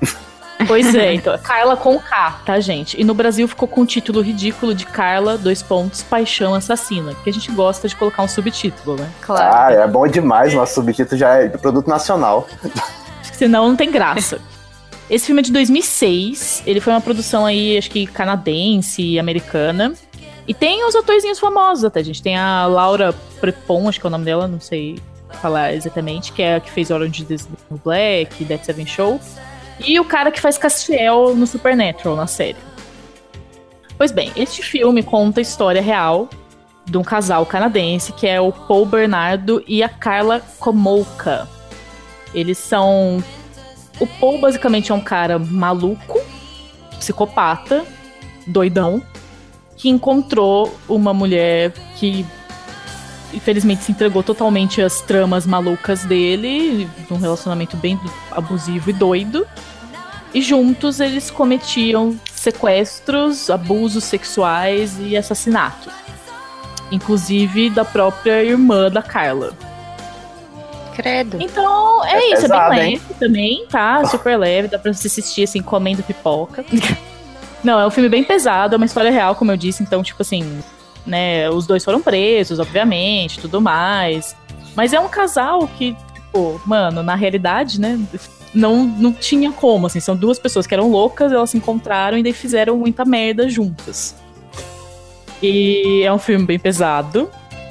[0.67, 2.99] Pois é, então, Carla com K, tá, gente?
[2.99, 7.29] E no Brasil ficou com o título ridículo de Carla, dois pontos, Paixão Assassina, que
[7.29, 9.09] a gente gosta de colocar um subtítulo, né?
[9.21, 9.55] Claro.
[9.55, 12.47] Ah, é bom demais, nosso subtítulo já é produto nacional.
[13.43, 14.39] Senão não tem graça.
[15.09, 19.93] Esse filme é de 2006, ele foi uma produção aí, acho que canadense e americana.
[20.47, 22.23] E tem os atorzinhos famosos até, gente.
[22.23, 24.97] Tem a Laura Prepon, acho que é o nome dela, não sei
[25.41, 29.19] falar exatamente, que é a que fez Orange is the Black, Dead Seven Show.
[29.85, 32.55] E o cara que faz Castiel no Supernatural, na série.
[33.97, 36.29] Pois bem, este filme conta a história real
[36.85, 41.52] de um casal canadense que é o Paul Bernardo e a Carla Komolka.
[42.33, 43.23] Eles são.
[43.99, 46.19] O Paul basicamente é um cara maluco,
[46.97, 47.85] psicopata,
[48.47, 49.01] doidão,
[49.77, 52.25] que encontrou uma mulher que
[53.33, 57.99] infelizmente se entregou totalmente às tramas malucas dele, num relacionamento bem
[58.31, 59.47] abusivo e doido.
[60.33, 65.93] E juntos eles cometiam sequestros, abusos sexuais e assassinatos.
[66.91, 69.53] Inclusive da própria irmã da Carla.
[70.93, 71.37] Credo.
[71.41, 73.15] Então, é, é isso, pesado, é bem leve hein?
[73.19, 74.05] também, tá?
[74.07, 76.63] Super leve, dá pra você assistir assim, comendo pipoca.
[77.63, 80.21] Não, é um filme bem pesado, é uma história real, como eu disse, então, tipo
[80.21, 80.61] assim,
[81.05, 84.35] né, os dois foram presos, obviamente, tudo mais.
[84.75, 87.99] Mas é um casal que, tipo, mano, na realidade, né,
[88.53, 92.23] não, não tinha como, assim, são duas pessoas que eram loucas, elas se encontraram e
[92.23, 94.15] daí fizeram muita merda juntas.
[95.41, 97.29] E é um filme bem pesado,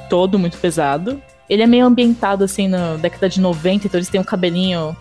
[0.08, 1.22] todo muito pesado.
[1.48, 4.96] Ele é meio ambientado, assim, na década de 90, então eles têm um cabelinho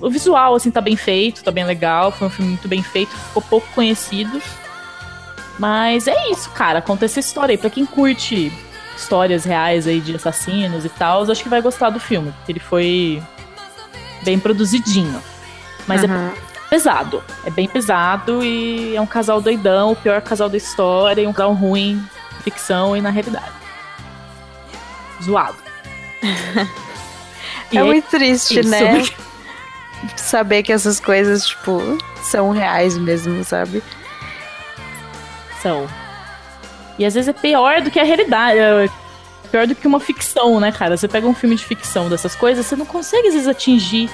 [0.00, 2.12] o visual, assim, tá bem feito, tá bem legal.
[2.12, 4.40] Foi um filme muito bem feito, ficou pouco conhecido.
[5.58, 6.82] Mas é isso, cara.
[6.82, 7.58] Conta essa história aí.
[7.58, 8.52] Pra quem curte
[8.96, 12.32] histórias reais aí de assassinos e tal, acho que vai gostar do filme.
[12.32, 13.22] Porque ele foi
[14.22, 15.22] bem produzidinho.
[15.86, 16.28] Mas é uhum.
[16.28, 16.34] é
[16.68, 17.22] pesado.
[17.44, 21.32] É bem pesado e é um casal doidão, o pior casal da história, e um
[21.32, 22.02] casal ruim,
[22.42, 23.52] ficção e na realidade.
[25.22, 25.63] Zoado.
[27.72, 28.68] É, é muito triste, isso.
[28.68, 29.02] né?
[30.16, 31.80] saber que essas coisas, tipo,
[32.22, 33.82] são reais mesmo, sabe?
[35.62, 35.88] São.
[36.98, 38.58] E às vezes é pior do que a realidade.
[38.58, 38.88] É
[39.50, 40.96] pior do que uma ficção, né, cara?
[40.96, 44.10] Você pega um filme de ficção dessas coisas, você não consegue às vezes atingir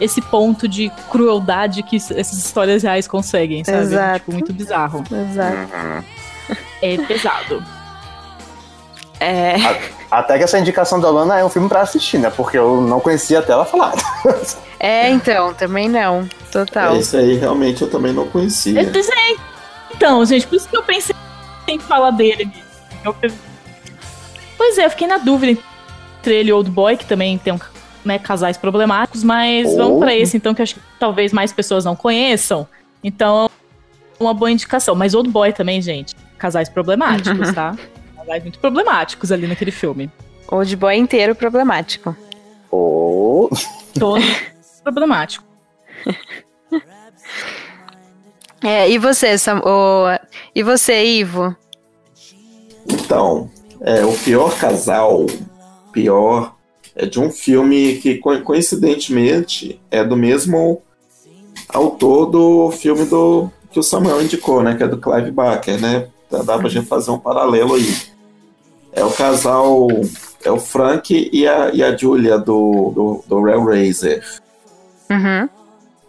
[0.00, 3.78] esse ponto de crueldade que essas histórias reais conseguem, sabe?
[3.78, 4.18] Exato.
[4.20, 5.04] Tipo, muito bizarro.
[5.30, 6.04] Exato.
[6.82, 7.64] É pesado.
[9.20, 9.54] É.
[10.14, 12.30] Até que essa indicação da Lana é um filme para assistir, né?
[12.30, 13.94] Porque eu não conhecia até ela falar.
[14.80, 16.28] É, então, também não.
[16.52, 16.94] Total.
[16.96, 18.82] Esse aí realmente eu também não conhecia.
[18.82, 19.38] Eu pensei,
[19.94, 21.16] então, gente, por isso que eu pensei
[21.66, 23.38] em falar dele mesmo.
[24.58, 25.58] Pois é, eu fiquei na dúvida
[26.20, 27.58] entre ele e Old Boy, que também tem um,
[28.04, 29.76] né, casais problemáticos, mas oh.
[29.76, 32.68] vamos para esse então, que acho que talvez mais pessoas não conheçam.
[33.02, 33.48] Então,
[34.20, 34.94] uma boa indicação.
[34.94, 36.14] Mas Old Boy também, gente.
[36.36, 37.74] Casais problemáticos, tá?
[38.24, 40.10] Casais muito problemáticos ali naquele filme.
[40.48, 42.16] Old Boy inteiro problemático.
[42.70, 43.48] Oh.
[43.98, 44.22] Todo
[44.82, 45.44] problemático.
[48.62, 50.06] é, e você, Sam, o,
[50.54, 51.54] e você, Ivo?
[52.88, 55.26] Então, é, o pior casal,
[55.92, 56.54] pior,
[56.94, 60.82] é de um filme que coincidentemente é do mesmo
[61.68, 64.76] autor do filme do que o Samuel indicou, né?
[64.76, 66.08] Que é do Clive Barker, né?
[66.30, 68.13] Dá pra gente fazer um paralelo aí.
[68.94, 69.88] É o casal,
[70.44, 74.24] é o Frank e a, e a Julia do, do, do Railrazer.
[75.10, 75.48] Uhum.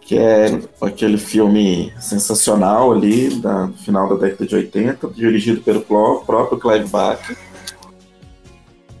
[0.00, 6.58] Que é aquele filme sensacional ali, da, final da década de 80, dirigido pelo próprio
[6.58, 7.36] Clive Barker.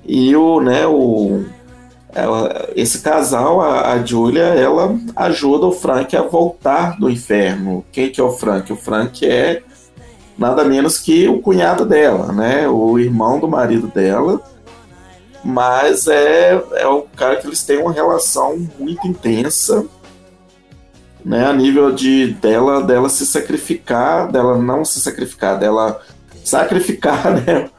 [0.04, 1.44] E o, né, o,
[2.12, 7.84] ela, esse casal, a, a Julia, ela ajuda o Frank a voltar do inferno.
[7.92, 8.72] Quem que é o Frank?
[8.72, 9.62] O Frank é
[10.38, 12.68] nada menos que o cunhado dela, né?
[12.68, 14.40] O irmão do marido dela
[15.46, 19.86] mas é, é o cara que eles têm uma relação muito intensa,
[21.24, 21.46] né?
[21.46, 26.00] A nível de dela, dela se sacrificar, dela não se sacrificar, dela
[26.44, 27.70] sacrificar, né?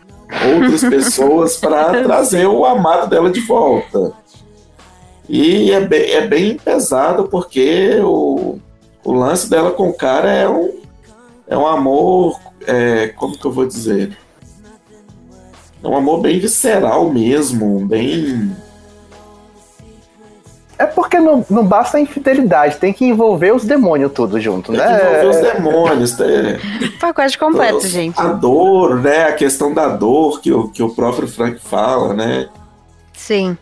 [0.55, 4.13] Outras pessoas para trazer o amado dela de volta.
[5.27, 8.59] E é bem, é bem pesado porque o,
[9.03, 10.79] o lance dela com o cara é um,
[11.49, 14.17] é um amor, é, como que eu vou dizer?
[15.83, 18.55] É um amor bem visceral mesmo, bem.
[20.77, 24.79] É porque não, não basta a infidelidade, tem que envolver os demônios tudo junto, tem
[24.79, 24.99] né?
[24.99, 26.11] Que envolver os demônios.
[26.11, 26.89] Tem...
[26.99, 28.19] Pacote completo, gente.
[28.19, 29.25] A dor, né?
[29.25, 32.47] A questão da dor que o, que o próprio Frank fala, né?
[33.13, 33.57] Sim.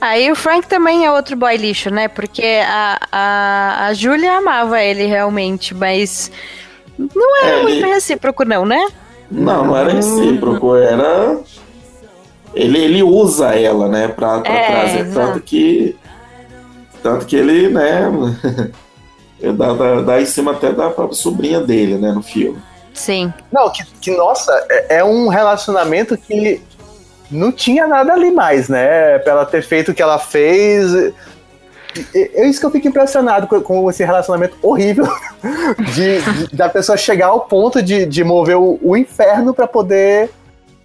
[0.00, 2.08] Aí o Frank também é outro boy lixo, né?
[2.08, 6.30] Porque a, a, a Julia amava ele realmente, mas
[6.98, 7.94] não era é, muito ele...
[7.94, 8.86] recíproco, não, né?
[9.30, 11.38] Não, não era recíproco, era.
[12.54, 15.12] Ele, ele usa ela, né, pra, pra é, trazer.
[15.12, 15.96] Tanto que.
[17.02, 18.10] Tanto que ele, né.
[19.56, 22.58] dá, dá, dá em cima até da própria sobrinha dele, né, no filme.
[22.94, 23.32] Sim.
[23.52, 26.62] Não, que, que nossa, é, é um relacionamento que
[27.30, 29.18] não tinha nada ali mais, né?
[29.18, 31.12] Pra ela ter feito o que ela fez.
[32.14, 35.06] É isso que eu fico impressionado com, com esse relacionamento horrível
[35.94, 40.30] de, de, da pessoa chegar ao ponto de, de mover o, o inferno para poder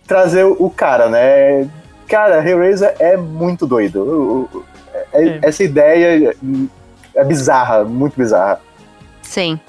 [0.07, 1.67] trazer o, o, cara, né?
[2.07, 4.49] Cara, Hellraiser é muito doido.
[5.13, 5.39] É, é.
[5.41, 6.35] Essa ideia
[7.15, 8.59] é bizarra, muito bizarra.
[9.21, 9.59] Sim.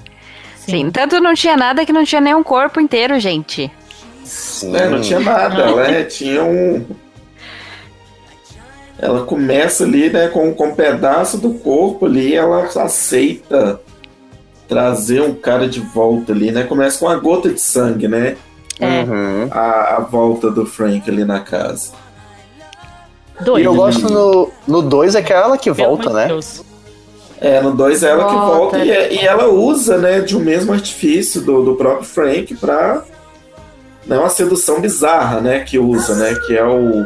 [0.55, 0.71] Sim.
[0.71, 0.91] Sim.
[0.91, 3.71] Tanto não tinha nada que não tinha nem um corpo inteiro, gente.
[4.23, 4.75] Sim.
[4.75, 5.61] É, não tinha nada.
[5.61, 6.85] Ela é, tinha um.
[9.03, 13.81] Ela começa ali, né, com, com um pedaço do corpo ali, ela aceita
[14.67, 16.63] trazer um cara de volta ali, né?
[16.63, 18.37] Começa com uma gota de sangue, né?
[18.79, 19.03] É.
[19.03, 19.47] Uhum.
[19.51, 21.91] A, a volta do Frank ali na casa.
[23.41, 23.59] Doido.
[23.61, 26.27] E eu gosto no 2 é que é ela que volta, né?
[26.27, 26.63] Deus.
[27.41, 28.39] É, no 2 é ela volta.
[28.39, 32.55] que volta e, e, ela usa, né, de um mesmo artifício do, do próprio Frank
[32.55, 33.03] pra
[34.07, 37.05] não é uma sedução bizarra, né, que usa, né, que é o,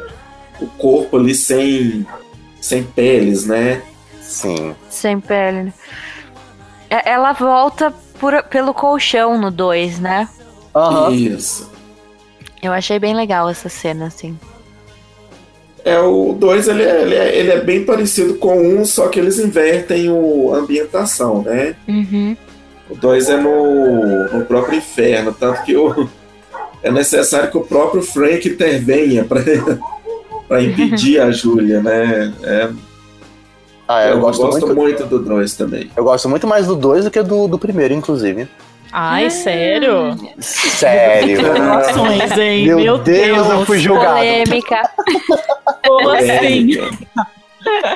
[0.59, 2.05] o corpo ali sem,
[2.59, 3.81] sem peles, né?
[4.21, 4.75] Sim.
[4.89, 5.73] Sem pele.
[6.89, 10.27] É, ela volta por, pelo colchão no 2, né?
[10.75, 11.11] Uhum.
[11.11, 11.71] Isso.
[12.61, 14.37] Eu achei bem legal essa cena, assim.
[15.85, 19.19] É, o 2 ele, é, ele, é, ele é bem parecido com um, só que
[19.19, 21.75] eles invertem o, a ambientação, né?
[21.87, 22.35] Uhum.
[22.89, 26.09] O 2 é no, no próprio inferno, tanto que o,
[26.83, 29.41] é necessário que o próprio Frank intervenha para
[30.55, 32.33] impedir a Júlia, né?
[32.43, 32.69] É,
[33.87, 35.89] ah, é, eu, eu, gosto, gosto muito, muito, do 2 também.
[35.95, 38.47] Eu gosto muito mais do 2 do que do, do primeiro, inclusive.
[38.91, 40.15] Ai, sério?
[40.39, 41.39] Sério.
[41.39, 42.65] Informações, hein?
[42.65, 44.15] Meu, Meu Deus, Deus, eu fui julgado.
[44.15, 44.89] Polêmica.
[45.85, 46.77] Como assim?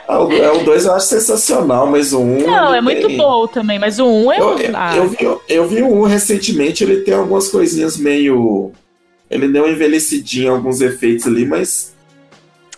[0.07, 2.21] Ah, o 2 eu acho sensacional, mas o 1.
[2.21, 4.39] Um, não, é muito bom também, mas o 1 um é.
[4.39, 4.97] Eu, eu, ah.
[4.97, 8.71] eu, vi, eu vi o 1 um recentemente, ele tem algumas coisinhas meio.
[9.29, 11.93] Ele deu uma envelhecidinha, alguns efeitos ali, mas.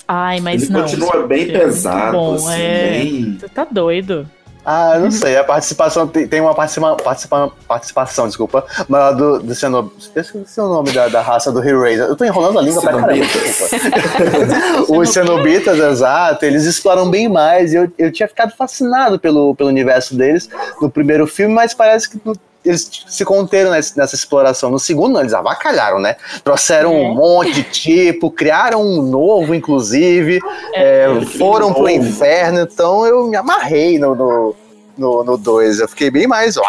[0.07, 0.81] Ai, mas ele não.
[0.81, 2.17] continua bem é pesado.
[2.17, 2.89] Bom, assim, é...
[2.89, 3.37] bem...
[3.39, 4.27] Você tá doido.
[4.65, 5.35] Ah, não sei.
[5.35, 9.91] A participação tem, tem uma participa, participa, participação, desculpa, mas do, do Cenob...
[10.15, 12.05] Esqueci o nome da, da raça do Hellraiser.
[12.05, 13.25] Eu tô enrolando a língua pra caramba,
[14.87, 17.73] Os Cenobitas, exato, eles exploram bem mais.
[17.73, 20.49] Eu, eu tinha ficado fascinado pelo, pelo universo deles
[20.81, 22.33] no primeiro filme, mas parece que no
[22.65, 24.69] eles se conteram nessa, nessa, exploração.
[24.69, 26.15] No segundo, não, eles avacalharam, né?
[26.43, 26.95] Trouxeram é.
[26.95, 30.39] um monte de tipo, criaram um novo, inclusive,
[30.73, 32.61] é, é, foram pro inferno.
[32.61, 34.55] Então eu me amarrei no, no
[34.95, 35.79] no 2.
[35.79, 36.55] Eu fiquei bem mais.
[36.55, 36.65] Uau!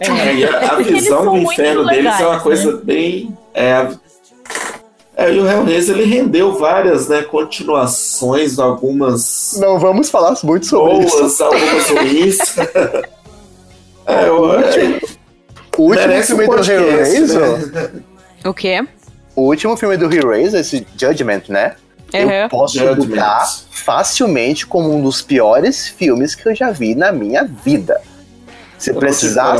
[0.00, 2.80] É, a, a visão do inferno deles é uma coisa né?
[2.82, 3.38] bem.
[3.52, 3.86] É,
[5.16, 9.58] é, e o Hellraiser ele rendeu várias né, continuações, algumas.
[9.60, 11.44] Não vamos falar muito sobre boas, isso.
[11.44, 12.38] Algumas ruins.
[14.06, 15.00] é, eu, é,
[15.80, 17.68] o último Merece filme um do Hellraiser.
[17.68, 17.90] Né?
[18.44, 18.86] O quê?
[19.34, 21.74] O último filme do Hellraiser, esse Judgment, né?
[22.12, 22.30] Uhum.
[22.30, 27.44] Eu posso botar facilmente como um dos piores filmes que eu já vi na minha
[27.44, 28.00] vida.
[28.76, 29.56] Se precisar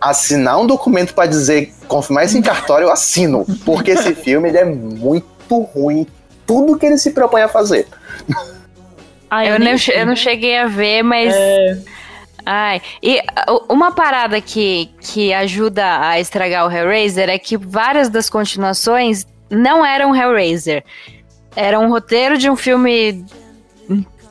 [0.00, 3.46] assinar um documento para dizer, confirmar isso em cartório, eu assino.
[3.64, 6.06] Porque esse filme ele é muito ruim.
[6.46, 7.86] Tudo que ele se propõe a fazer.
[9.30, 11.34] Ah, eu, eu, não, eu não cheguei a ver, mas.
[11.34, 11.78] É...
[12.48, 13.20] Ai, e
[13.68, 19.84] uma parada que, que ajuda a estragar o Hellraiser é que várias das continuações não
[19.84, 20.84] eram Hellraiser.
[21.56, 23.24] Era um roteiro de um filme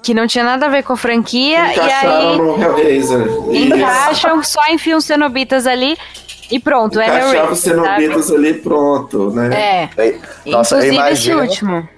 [0.02, 1.74] que não tinha nada a ver com a franquia.
[1.74, 2.38] Encaixaram e aí.
[2.38, 3.28] No Hellraiser.
[3.52, 5.98] Encaixam, só enfiam cenobitas ali.
[6.50, 7.30] E pronto, é Hellraiser.
[7.32, 9.90] Encaixava os cenobitas ali pronto, né?
[9.98, 10.20] É.
[10.46, 11.44] Nossa, Inclusive imagino...
[11.44, 11.95] esse último.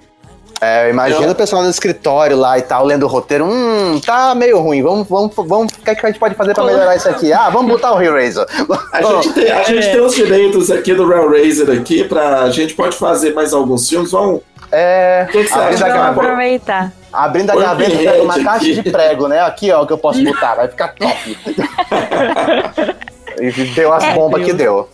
[0.60, 3.46] É, imagina o pessoal no escritório lá e tal, lendo o roteiro.
[3.46, 4.82] Hum, tá meio ruim.
[4.82, 5.72] Vamos, vamos, vamos.
[5.74, 7.32] O que, é que a gente pode fazer pra melhorar isso aqui?
[7.32, 8.46] Ah, vamos botar o Hellraiser.
[8.92, 12.42] A, gente, tem, a gente tem os direitos aqui do Hellraiser aqui pra.
[12.42, 14.12] A gente pode fazer mais alguns filmes.
[14.12, 14.42] Vamos.
[14.72, 15.28] É.
[15.30, 15.88] O que, que você acha?
[15.88, 16.92] Vamos aproveitar.
[17.14, 19.42] Abrindo a gaveta, pega uma caixa de prego, né?
[19.42, 20.56] Aqui, ó, que eu posso botar.
[20.56, 21.38] Vai ficar top.
[23.40, 24.90] e deu as bombas que deu.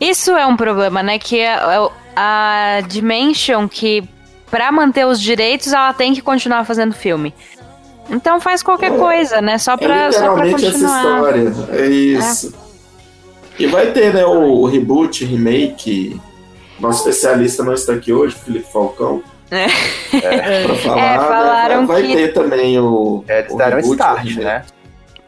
[0.00, 1.18] Isso é um problema, né?
[1.18, 4.08] Que a, é, é a Dimension, que
[4.54, 7.34] para manter os direitos, ela tem que continuar fazendo filme.
[8.08, 9.58] Então faz qualquer é, coisa, né?
[9.58, 11.52] Só pra, é literalmente só pra essa história.
[11.72, 12.54] É isso.
[13.58, 13.62] É.
[13.64, 16.20] E vai ter, né, o reboot, remake.
[16.78, 19.24] Nosso especialista não está aqui hoje, Felipe Falcão.
[19.50, 19.64] É.
[20.18, 20.64] é.
[20.66, 23.24] Pra falar, é, falaram né, vai, vai ter também o.
[23.26, 24.62] É, eles deram start, né?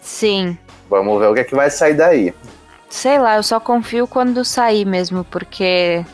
[0.00, 0.56] Sim.
[0.88, 2.32] Vamos ver o que é que vai sair daí.
[2.88, 6.04] Sei lá, eu só confio quando sair mesmo, porque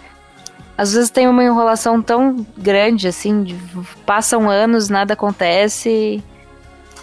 [0.77, 3.57] às vezes tem uma enrolação tão grande assim, de,
[4.07, 6.23] passam anos, nada acontece.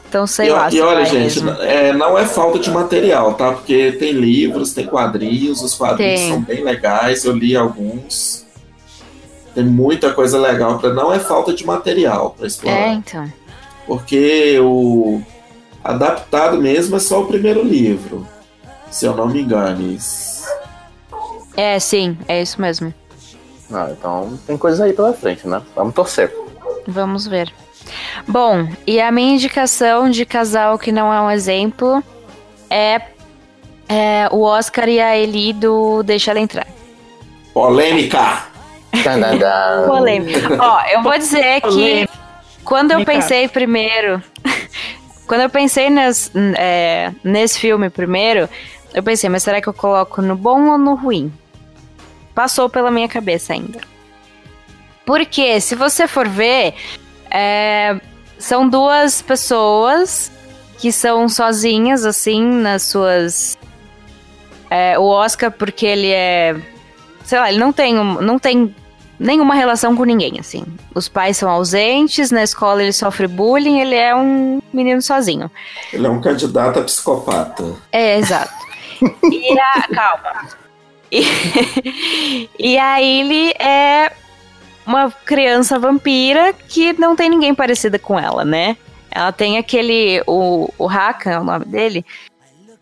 [0.08, 0.70] Então, sei e, lá.
[0.72, 3.52] E olha, gente, é, não é falta de material, tá?
[3.52, 6.30] Porque tem livros, tem quadrinhos, os quadrinhos tem.
[6.30, 8.46] são bem legais, eu li alguns.
[9.54, 12.76] Tem muita coisa legal, pra, não é falta de material para explorar.
[12.76, 13.32] É, então.
[13.86, 15.22] Porque o
[15.84, 18.28] adaptado mesmo é só o primeiro livro,
[18.90, 19.96] se eu não me engano.
[21.56, 22.94] É, sim, é isso mesmo.
[23.72, 25.62] Ah, então tem coisa aí pela frente, né?
[25.76, 26.34] Vamos torcer.
[26.88, 27.54] Vamos ver.
[28.28, 32.04] Bom, e a minha indicação de casal que não é um exemplo
[32.70, 33.02] é,
[33.88, 36.68] é o Oscar e a Eli do Deixa Ela Entrar.
[37.54, 38.46] Polêmica!
[39.88, 40.58] Polêmica.
[40.60, 42.08] Ó, eu vou dizer que
[42.64, 44.22] quando eu pensei primeiro.
[45.28, 48.50] quando eu pensei nesse, é, nesse filme primeiro,
[48.94, 51.32] eu pensei, mas será que eu coloco no bom ou no ruim?
[52.40, 53.82] Passou pela minha cabeça ainda.
[55.06, 56.74] Porque, se você for ver,
[57.30, 58.00] é,
[58.38, 60.32] são duas pessoas
[60.78, 63.58] que são sozinhas, assim, nas suas.
[64.70, 66.56] É, o Oscar, porque ele é.
[67.26, 68.74] Sei lá, ele não tem, não tem
[69.20, 70.64] nenhuma relação com ninguém, assim.
[70.96, 75.52] Os pais são ausentes, na escola ele sofre bullying, ele é um menino sozinho.
[75.92, 77.76] Ele é um candidato a psicopata.
[77.92, 78.54] É, exato.
[79.30, 79.88] e a.
[79.94, 80.59] Calma.
[81.12, 84.12] E, a Illy é
[84.86, 88.78] uma criança vampira que não tem ninguém parecida com ela, né?
[89.12, 90.22] Ela tem aquele.
[90.28, 92.06] O, o Haka, é o nome dele,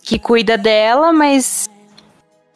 [0.04, 1.70] que cuida dela, mas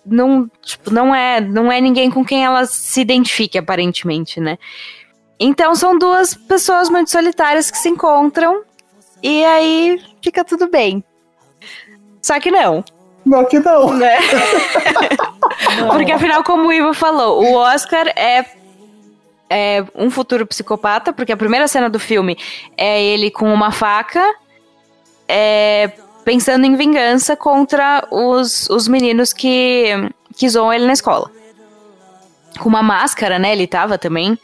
[0.05, 4.57] não, tipo, não é, não é ninguém com quem ela se identifique, aparentemente, né?
[5.39, 8.63] Então são duas pessoas muito solitárias que se encontram
[9.23, 11.03] e aí fica tudo bem.
[12.21, 12.83] Só que não.
[13.25, 13.93] Não que não.
[13.93, 14.17] Né?
[15.91, 18.45] Porque afinal, como o Ivo falou, o Oscar é
[19.53, 22.37] é um futuro psicopata, porque a primeira cena do filme
[22.77, 24.23] é ele com uma faca,
[25.27, 25.91] é,
[26.23, 29.87] pensando em vingança contra os, os meninos que,
[30.37, 31.29] que zoam ele na escola.
[32.59, 33.51] Com uma máscara, né?
[33.51, 34.39] Ele tava também.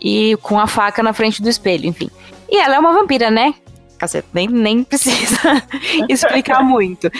[0.00, 2.10] E com a faca na frente do espelho, enfim.
[2.50, 3.54] E ela é uma vampira, né?
[3.98, 5.62] Caceta, nem, nem precisa
[6.08, 7.10] explicar muito.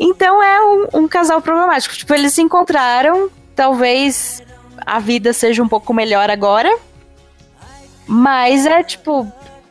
[0.00, 1.94] Então é um, um casal problemático.
[1.94, 4.42] Tipo, eles se encontraram, talvez
[4.86, 6.74] a vida seja um pouco melhor agora.
[8.06, 9.30] Mas é tipo,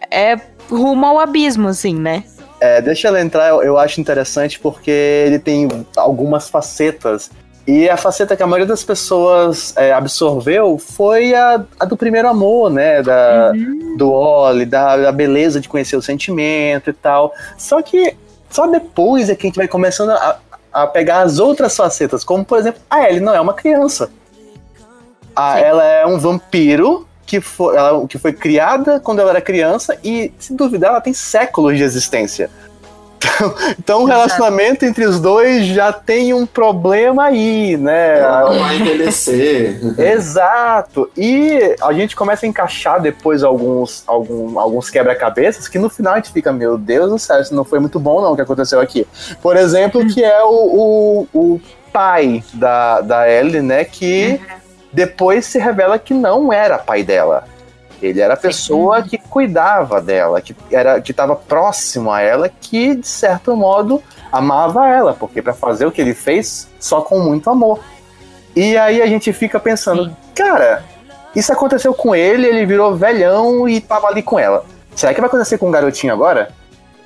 [0.09, 2.23] é rumo ao abismo, assim, né?
[2.61, 5.67] É, deixa ela entrar, eu, eu acho interessante porque ele tem
[5.97, 7.31] algumas facetas.
[7.65, 12.27] E a faceta que a maioria das pessoas é, absorveu foi a, a, do primeiro
[12.27, 13.01] amor, né?
[13.01, 13.95] Da, uhum.
[13.97, 17.33] Do Oli, da, da, beleza de conhecer o sentimento e tal.
[17.57, 18.15] Só que
[18.49, 20.39] só depois é que a gente vai começando a,
[20.71, 24.11] a pegar as outras facetas, como por exemplo, a Ellie não é uma criança.
[25.35, 29.97] Ah, ela é um vampiro que foi, ela, que foi criada quando ela era criança
[30.03, 32.49] e, se duvidar, ela tem séculos de existência.
[33.19, 38.19] Então, então o relacionamento entre os dois já tem um problema aí, né?
[38.19, 39.79] Ela vai envelhecer.
[39.99, 41.09] Exato.
[41.17, 46.15] E a gente começa a encaixar depois alguns, algum, alguns quebra-cabeças que no final a
[46.15, 48.79] gente fica, meu Deus do céu, isso não foi muito bom não o que aconteceu
[48.79, 49.05] aqui.
[49.41, 51.61] Por exemplo, que é o, o, o
[51.91, 53.83] pai da, da Ellie, né?
[53.83, 54.59] Que uhum
[54.91, 57.43] depois se revela que não era pai dela.
[58.01, 62.95] Ele era a pessoa que cuidava dela, que era que estava próximo a ela, que
[62.95, 67.49] de certo modo amava ela, porque para fazer o que ele fez só com muito
[67.49, 67.79] amor.
[68.55, 70.15] E aí a gente fica pensando, Sim.
[70.33, 70.83] cara,
[71.35, 74.65] isso aconteceu com ele, ele virou velhão e tava ali com ela.
[74.95, 76.51] Será que vai acontecer com o garotinho agora?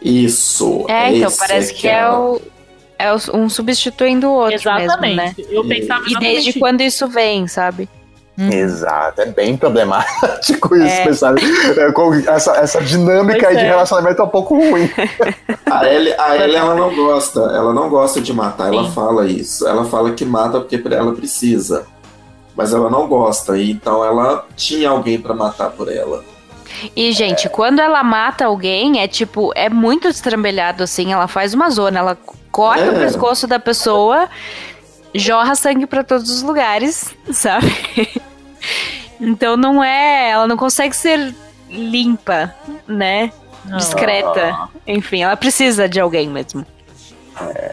[0.01, 0.85] Isso.
[0.89, 2.41] É, então parece que é, é o,
[2.97, 5.15] é um substituindo o outro exatamente.
[5.15, 5.35] mesmo, né?
[5.49, 7.89] Eu pensava E desde quando isso vem, sabe?
[8.37, 8.49] Hum.
[8.49, 11.03] Exato, é bem problemático isso, é.
[11.03, 11.35] pensar.
[11.37, 13.67] É, essa, essa dinâmica aí de é.
[13.67, 14.89] relacionamento é um pouco ruim.
[15.69, 18.91] A Ellie, a Ellie ela não gosta, ela não gosta de matar, ela Sim.
[18.91, 19.67] fala isso.
[19.67, 21.85] Ela fala que mata porque ela precisa.
[22.55, 26.23] Mas ela não gosta, então ela tinha alguém para matar por ela.
[26.95, 27.49] E, gente, é.
[27.49, 32.17] quando ela mata alguém, é tipo, é muito estrambelhado assim, ela faz uma zona, ela
[32.51, 32.89] corta é.
[32.89, 34.29] o pescoço da pessoa,
[35.13, 37.71] jorra sangue para todos os lugares, sabe?
[39.23, 41.33] Então não é, ela não consegue ser
[41.69, 42.53] limpa,
[42.87, 43.31] né?
[43.77, 44.69] Discreta.
[44.85, 46.65] Enfim, ela precisa de alguém mesmo.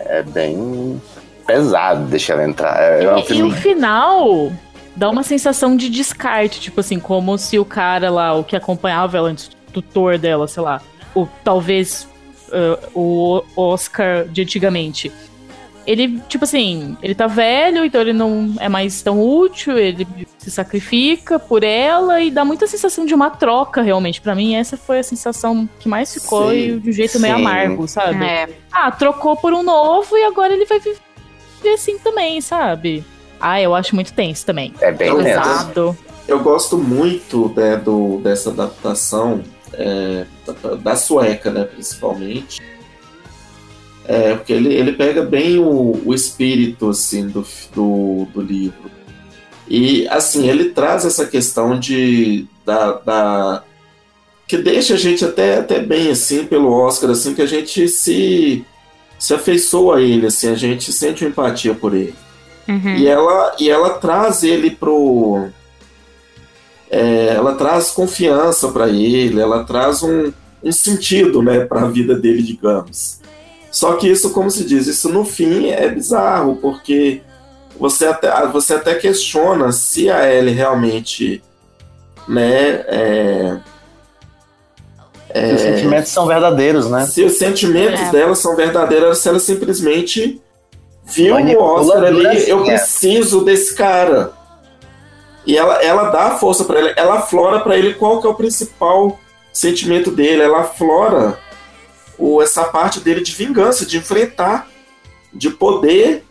[0.06, 1.00] É bem
[1.46, 2.80] pesado deixar ela entrar.
[2.80, 3.50] É, é um filme...
[3.50, 4.52] E o final
[4.94, 9.16] dá uma sensação de descarte, tipo assim, como se o cara lá, o que acompanhava
[9.16, 10.80] ela antes, o tutor dela, sei lá,
[11.14, 12.08] o talvez
[12.48, 15.10] uh, o Oscar de antigamente.
[15.90, 20.06] Ele, tipo assim, ele tá velho, então ele não é mais tão útil, ele
[20.38, 24.20] se sacrifica por ela e dá muita sensação de uma troca, realmente.
[24.20, 27.18] para mim, essa foi a sensação que mais ficou sim, e de um jeito sim.
[27.18, 28.24] meio amargo, sabe?
[28.24, 28.48] É.
[28.70, 33.04] Ah, trocou por um novo e agora ele vai viver assim também, sabe?
[33.40, 34.72] Ah, eu acho muito tenso também.
[34.80, 35.98] É bem pesado.
[36.28, 42.62] Eu gosto muito né, do, dessa adaptação é, da, da, sueca, né, principalmente.
[44.10, 48.90] É, porque ele, ele pega bem o, o espírito assim, do, do, do livro.
[49.68, 53.62] E assim, ele traz essa questão de da, da,
[54.48, 58.64] que deixa a gente até, até bem assim pelo Oscar, assim, que a gente se,
[59.16, 62.16] se afeiçoa a ele, assim, a gente sente empatia por ele.
[62.66, 62.96] Uhum.
[62.96, 65.50] E, ela, e ela traz ele pro.
[66.90, 70.32] É, ela traz confiança para ele, ela traz um,
[70.64, 73.19] um sentido né, para a vida dele, digamos.
[73.70, 77.22] Só que isso, como se diz, isso no fim é bizarro, porque
[77.78, 81.42] você até, você até questiona se a Ellie realmente.
[82.28, 83.56] Né, é,
[85.30, 87.06] é, os sentimentos são verdadeiros, né?
[87.06, 88.10] Se os sentimentos é.
[88.10, 90.40] dela são verdadeiros, se ela simplesmente
[91.04, 94.32] viu o Oscar ali, eu preciso desse cara.
[95.46, 98.34] E ela, ela dá força para ele, ela aflora para ele qual que é o
[98.34, 99.18] principal
[99.52, 101.38] sentimento dele, ela aflora
[102.20, 104.68] o, essa parte dele de vingança, de enfrentar,
[105.32, 106.24] de poder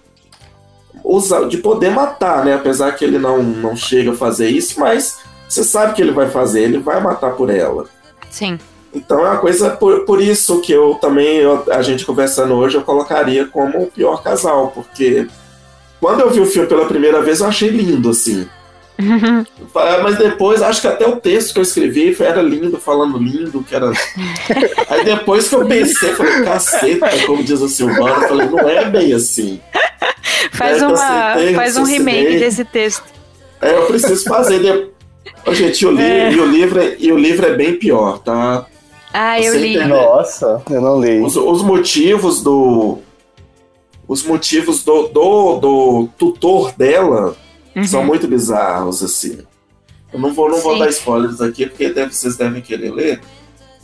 [1.03, 2.53] usar, de poder matar, né?
[2.53, 6.29] Apesar que ele não, não chega a fazer isso, mas você sabe que ele vai
[6.29, 7.85] fazer, ele vai matar por ela.
[8.29, 8.59] Sim.
[8.93, 12.75] Então é uma coisa por, por isso que eu também, eu, a gente conversando hoje,
[12.75, 15.27] eu colocaria como o pior casal, porque
[15.99, 18.47] quando eu vi o filme pela primeira vez, eu achei lindo, assim.
[20.03, 23.73] Mas depois, acho que até o texto que eu escrevi era lindo, falando lindo, que
[23.73, 23.91] era.
[24.89, 28.85] Aí depois que eu pensei, falei, caceta, como diz o Silvano, eu falei, não é
[28.89, 29.61] bem assim.
[30.51, 33.05] Faz, uma, faz um remake desse texto.
[33.61, 34.59] É, eu preciso fazer.
[34.59, 34.89] De...
[35.45, 36.31] Oh, gente, o, li é.
[36.31, 38.65] e o, livro é, e o livro é bem pior, tá?
[39.13, 39.77] Ah, eu li.
[39.85, 41.21] Nossa, eu não li.
[41.21, 42.97] Os, os, motivos do.
[44.07, 47.35] Os motivos do, do, do tutor dela
[47.75, 47.83] uhum.
[47.83, 49.39] são muito bizarros, assim.
[50.11, 53.21] Eu não vou, não vou dar spoilers aqui, porque deve, vocês devem querer ler.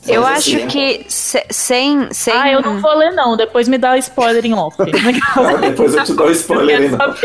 [0.08, 2.34] Eu assim, acho que sem, sem.
[2.34, 3.36] Ah, eu não vou ler, não.
[3.36, 4.78] Depois me dá spoiler em off.
[5.36, 7.16] ah, depois eu te dou spoiler aí, não.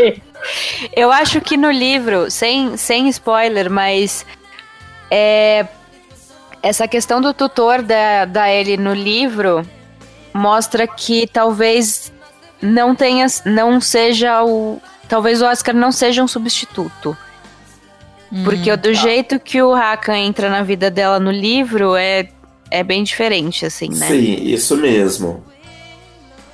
[0.95, 4.25] Eu acho que no livro, sem, sem spoiler, mas.
[5.11, 5.67] É,
[6.63, 9.65] essa questão do tutor da, da Ellie no livro
[10.33, 12.11] mostra que talvez
[12.61, 14.81] não tenha, não seja o,
[15.11, 17.17] talvez o Oscar não seja um substituto.
[18.31, 18.93] Hum, Porque do tá.
[18.93, 22.29] jeito que o Hakan entra na vida dela no livro é,
[22.71, 24.07] é bem diferente, assim, né?
[24.07, 25.43] Sim, isso mesmo.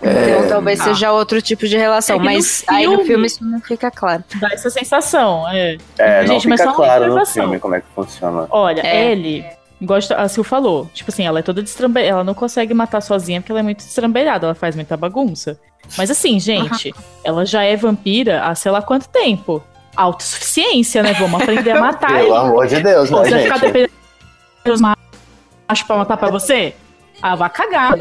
[0.01, 0.47] Então é...
[0.47, 0.85] talvez ah.
[0.85, 4.23] seja outro tipo de relação, é mas no aí no filme isso não fica claro.
[4.39, 5.77] Dá essa sensação, é.
[5.99, 8.47] É, Gente, não fica claro no filme como é que funciona.
[8.49, 9.11] Olha, é.
[9.11, 9.45] ele
[9.81, 13.39] Gosto, a Sil falou, tipo assim, ela é toda destrambelhada, ela não consegue matar sozinha
[13.39, 15.59] porque ela é muito destrambelhada, ela faz muita bagunça.
[15.95, 19.63] Mas assim, gente, ela já é vampira há sei lá quanto tempo.
[19.95, 21.13] Autossuficiência, né?
[21.13, 22.19] Vamos aprender a matar.
[22.19, 23.43] Pelo amor de Deus, Pô, né, você gente?
[23.43, 23.93] Você vai ficar dependendo
[24.65, 26.75] dos machos pra matar pra você?
[27.21, 27.97] Ah, vai cagar.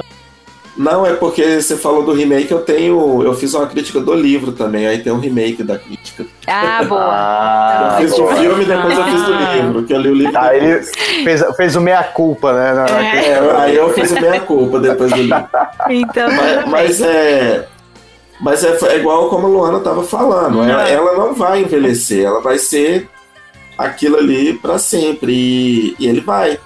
[0.77, 3.22] Não, é porque você falou do remake, eu tenho.
[3.22, 6.27] Eu fiz uma crítica do livro também, aí tem um remake da crítica.
[6.47, 7.01] Ah, boa.
[7.03, 8.33] Ah, eu fiz boa.
[8.33, 9.55] o filme e depois eu fiz o ah.
[9.55, 10.39] livro, que eu li o livro.
[10.39, 10.83] Ah, ele
[11.24, 12.85] fez, fez o meia-culpa, né?
[12.91, 13.29] É.
[13.29, 15.49] É, aí eu fiz o meia-culpa depois do livro.
[15.89, 17.66] Então, mas, mas é.
[18.41, 22.41] Mas é, é, igual como a Luana estava falando, ela, ela, não vai envelhecer, ela
[22.41, 23.09] vai ser
[23.79, 25.33] aquilo ali para sempre.
[25.33, 26.59] E, e, ele vai.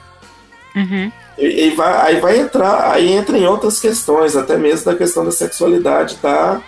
[0.74, 1.10] Uhum.
[1.36, 5.24] E, e, vai, aí vai entrar, aí entra em outras questões, até mesmo da questão
[5.24, 6.60] da sexualidade da,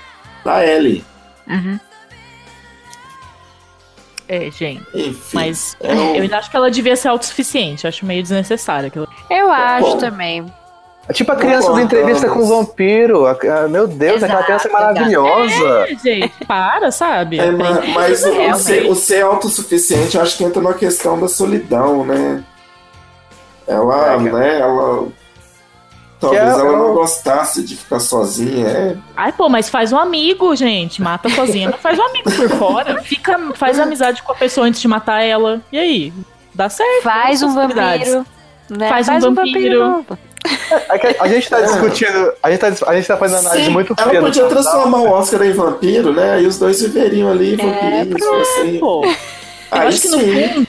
[0.44, 1.05] da Ellie.
[1.46, 1.78] Uhum.
[4.28, 4.82] É, gente.
[4.94, 6.14] Enfim, mas é um...
[6.16, 7.86] eu ainda acho que ela devia ser autossuficiente.
[7.86, 9.07] Acho meio desnecessário aquilo.
[9.28, 10.46] Eu acho Bom, também.
[11.09, 13.24] É tipo a criança da entrevista com o vampiro.
[13.68, 15.86] meu Deus, exato, aquela criança é maravilhosa.
[15.88, 17.40] É, gente, para, sabe?
[17.40, 21.28] É, mas, mas o, ser, o ser autossuficiente, eu acho que entra na questão da
[21.28, 22.42] solidão, né?
[23.66, 25.08] Ela, é, né, ela.
[26.20, 28.96] Talvez é, ela não gostasse de ficar sozinha, é.
[29.16, 31.02] Ai, pô, mas faz um amigo, gente.
[31.02, 33.02] Mata sozinha, mas faz um amigo por fora.
[33.02, 35.60] Fica, faz amizade com a pessoa antes de matar ela.
[35.72, 36.12] E aí?
[36.54, 37.02] Dá certo.
[37.02, 38.26] Faz um vampiro.
[38.70, 38.88] Né?
[38.88, 39.84] Faz, faz, um, vampiro.
[39.84, 40.18] Um vampiro.
[40.44, 43.94] É a gente tá discutindo, a gente tá, a gente tá fazendo análise Sim, muito
[43.96, 46.42] Ela podia transformar o Oscar em vampiro, né?
[46.42, 48.78] E os dois viveriam ali, é, vampirinhos, assim.
[48.78, 49.04] Pô.
[49.04, 50.66] Eu acho que no fundo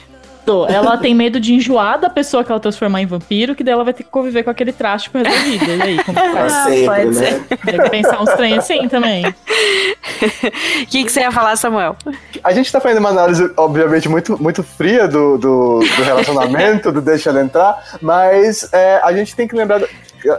[0.68, 3.84] ela tem medo de enjoar da pessoa que ela transformar em vampiro, que daí ela
[3.84, 5.72] vai ter que conviver com aquele traste pro resto da vida.
[5.76, 7.12] E aí, como ah, sempre, pode né?
[7.12, 7.58] ser.
[7.64, 9.24] Deve pensar uns trem assim também.
[9.26, 11.96] O que, que você ia falar, Samuel?
[12.42, 17.00] A gente tá fazendo uma análise, obviamente, muito, muito fria do, do, do relacionamento, do
[17.00, 19.80] deixa ela entrar, mas é, a gente tem que lembrar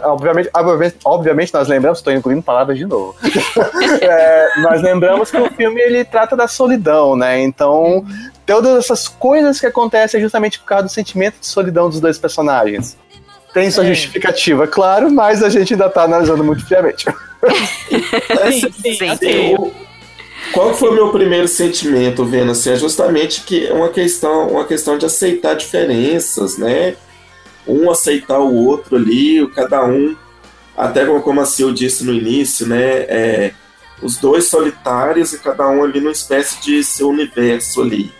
[0.04, 3.14] obviamente, obviamente, obviamente nós lembramos, estou incluindo palavras de novo.
[4.00, 7.40] é, nós lembramos que o filme ele trata da solidão, né?
[7.40, 8.04] Então,
[8.44, 12.18] todas essas coisas que acontecem é justamente por causa do sentimento de solidão dos dois
[12.18, 12.96] personagens.
[13.52, 13.88] Tem sua é.
[13.88, 17.06] justificativa, claro, mas a gente ainda está analisando muito friamente.
[18.82, 19.56] sim, sim, assim,
[20.52, 22.70] qual foi o meu primeiro sentimento vendo assim?
[22.70, 26.96] É justamente que é uma questão, uma questão de aceitar diferenças, né?
[27.66, 30.16] Um aceitar o outro ali, cada um,
[30.76, 32.82] até como a Sil disse no início, né?
[33.08, 33.52] É,
[34.02, 38.12] os dois solitários e cada um ali numa espécie de seu universo ali.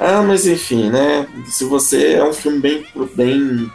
[0.00, 1.26] Ah, mas enfim, né?
[1.46, 3.72] Se você é um filme bem, bem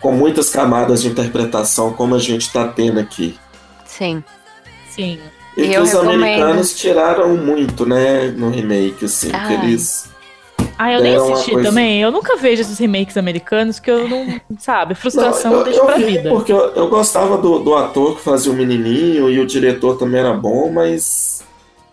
[0.00, 3.38] com muitas camadas de interpretação, como a gente está tendo aqui.
[3.84, 4.24] Sim.
[4.88, 5.18] Sim.
[5.56, 6.14] E, que os recomendo.
[6.14, 10.08] americanos tiraram muito, né, no remake, assim, que eles
[10.82, 11.68] ah, eu nem assisti coisa...
[11.68, 12.00] também.
[12.00, 14.40] Eu nunca vejo esses remakes americanos que eu não.
[14.58, 16.30] Sabe, frustração não, eu, deixa eu pra vida.
[16.30, 20.20] Porque eu, eu gostava do, do ator que fazia o menininho e o diretor também
[20.20, 21.44] era bom, mas.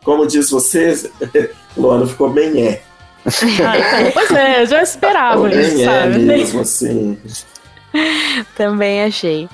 [0.05, 1.11] Como diz você,
[1.75, 2.81] Luana ficou bem é.
[3.25, 6.15] Ah, então, pois é, eu já esperava isso, bem sabe?
[6.15, 7.17] É mesmo, assim.
[8.55, 9.49] também achei.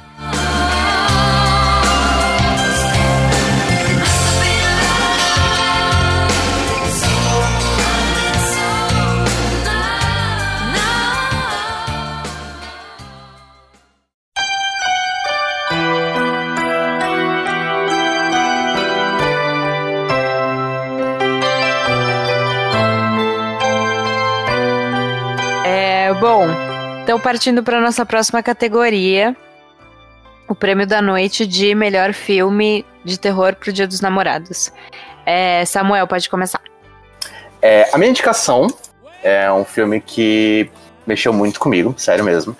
[27.14, 29.38] Então partindo para nossa próxima categoria,
[30.50, 34.74] o prêmio da noite de melhor filme de terror pro Dia dos Namorados.
[35.24, 36.60] É, Samuel, pode começar.
[37.62, 38.66] É, a minha indicação
[39.22, 40.72] é um filme que
[41.06, 42.58] mexeu muito comigo, sério mesmo.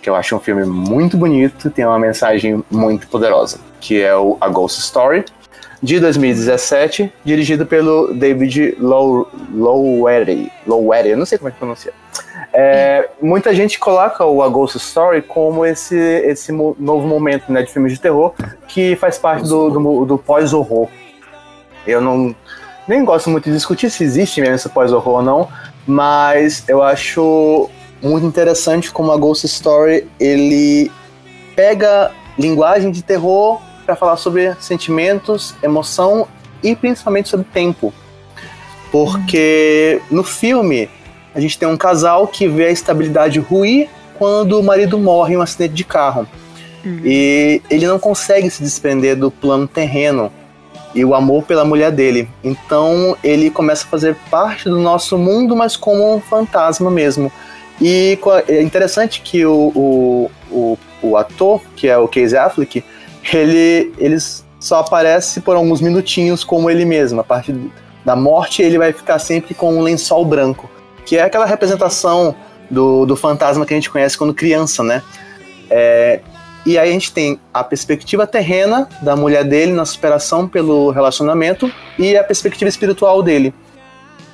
[0.00, 4.38] Que eu acho um filme muito bonito, tem uma mensagem muito poderosa, que é o
[4.40, 5.26] A Ghost Story,
[5.84, 10.50] de 2017, dirigido pelo David Low, Lowery.
[10.66, 11.92] Lowery, eu não sei como é que pronuncia.
[12.54, 17.70] É, muita gente coloca o A Ghost Story como esse, esse novo momento né, de
[17.70, 18.32] filmes de terror
[18.66, 20.88] que faz parte do, do, do pós-horror.
[21.86, 22.34] Eu não
[22.88, 25.48] nem gosto muito de discutir se existe mesmo esse pós-horror ou não,
[25.86, 27.68] mas eu acho
[28.00, 30.90] muito interessante como a Ghost Story ele
[31.54, 36.26] pega linguagem de terror para falar sobre sentimentos, emoção
[36.62, 37.92] e principalmente sobre tempo.
[38.90, 40.88] Porque no filme
[41.34, 45.36] a gente tem um casal que vê a estabilidade ruir quando o marido morre em
[45.36, 46.26] um acidente de carro.
[46.84, 47.00] Uhum.
[47.04, 50.30] E ele não consegue se desprender do plano terreno
[50.94, 52.28] e o amor pela mulher dele.
[52.42, 57.32] Então ele começa a fazer parte do nosso mundo, mas como um fantasma mesmo.
[57.80, 62.84] E é interessante que o, o, o, o ator, que é o Casey Affleck,
[63.32, 64.16] ele, ele
[64.60, 67.20] só aparece por alguns minutinhos como ele mesmo.
[67.20, 67.54] A partir
[68.04, 70.68] da morte, ele vai ficar sempre com um lençol branco
[71.04, 72.34] que é aquela representação
[72.70, 75.02] do, do fantasma que a gente conhece quando criança, né?
[75.70, 76.20] É,
[76.64, 81.70] e aí a gente tem a perspectiva terrena da mulher dele na superação pelo relacionamento
[81.98, 83.52] e a perspectiva espiritual dele.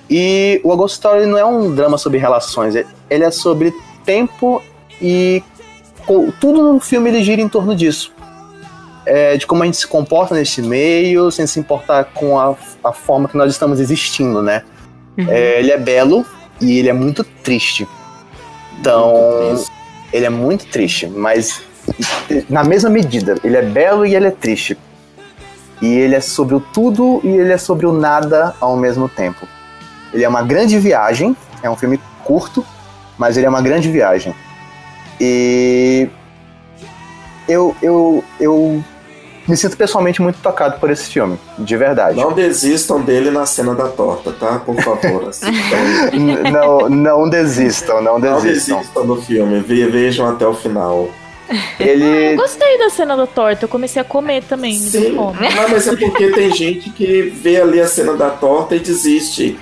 [0.09, 3.75] E o A Ghost Story não é um drama sobre relações, é, ele é sobre
[4.05, 4.63] tempo
[5.01, 5.43] e
[6.41, 8.13] tudo no filme ele gira em torno disso.
[9.13, 12.55] É, de como a gente se comporta nesse meio, sem se importar com a,
[12.85, 14.63] a forma que nós estamos existindo, né?
[15.19, 15.27] Uhum.
[15.29, 16.25] É, ele é belo,
[16.61, 17.89] e ele é muito triste.
[18.79, 19.13] Então,
[20.13, 21.63] ele é muito triste, mas
[22.49, 24.79] na mesma medida, ele é belo e ele é triste.
[25.81, 29.49] E ele é sobre o tudo e ele é sobre o nada ao mesmo tempo.
[30.13, 32.65] Ele é uma grande viagem, é um filme curto,
[33.17, 34.35] mas ele é uma grande viagem.
[35.19, 36.09] E
[37.49, 38.85] eu, eu, eu
[39.51, 42.17] me sinto pessoalmente muito tocado por esse filme, de verdade.
[42.17, 44.61] Não desistam dele na cena da torta, tá?
[44.61, 45.29] Por favor.
[45.29, 45.51] Assim,
[46.53, 48.77] não, não desistam, não desistam.
[48.77, 51.11] Não desistam do filme, vejam até o final.
[51.81, 52.35] Ele...
[52.35, 54.79] Eu gostei da cena da torta, eu comecei a comer também.
[54.79, 55.35] Sim, não,
[55.69, 59.59] mas é porque tem gente que vê ali a cena da torta e desiste.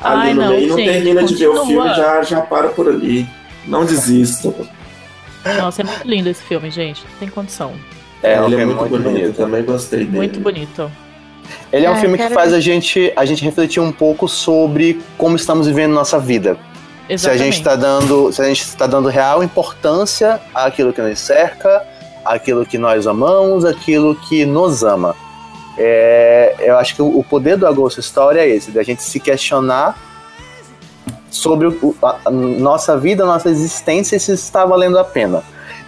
[0.00, 1.26] Ali Ai, no não, meio não termina continua.
[1.26, 3.26] de ver o filme já já para por ali.
[3.66, 4.54] Não desistam.
[5.58, 7.02] Nossa, é muito lindo esse filme, gente.
[7.02, 7.74] Não tem condição.
[8.24, 9.02] É, ele é muito, muito bonito.
[9.02, 9.36] bonito.
[9.36, 10.16] Também gostei dele.
[10.16, 10.90] Muito bonito.
[11.70, 15.02] Ele é um ah, filme que faz a gente, a gente refletir um pouco sobre
[15.18, 16.56] como estamos vivendo nossa vida.
[17.08, 17.20] Exatamente.
[17.20, 21.18] Se a gente está dando, se a gente está dando real importância àquilo que nos
[21.18, 21.86] cerca,
[22.24, 25.14] àquilo que nós amamos, àquilo que nos ama.
[25.76, 29.20] É, eu acho que o poder do A Ghost Story é esse, da gente se
[29.20, 29.98] questionar
[31.28, 35.42] sobre o, a, nossa vida, nossa existência e se está valendo a pena.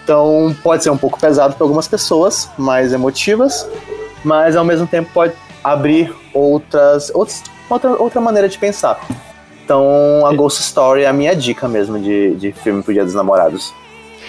[0.07, 3.69] Então pode ser um pouco pesado para algumas pessoas, mais emotivas,
[4.25, 5.33] mas ao mesmo tempo pode
[5.65, 9.01] abrir outras, outras outra, outra maneira de pensar.
[9.65, 13.15] Então a Ghost Story é a minha dica mesmo de, de filme pro Dia dos
[13.15, 13.75] Namorados.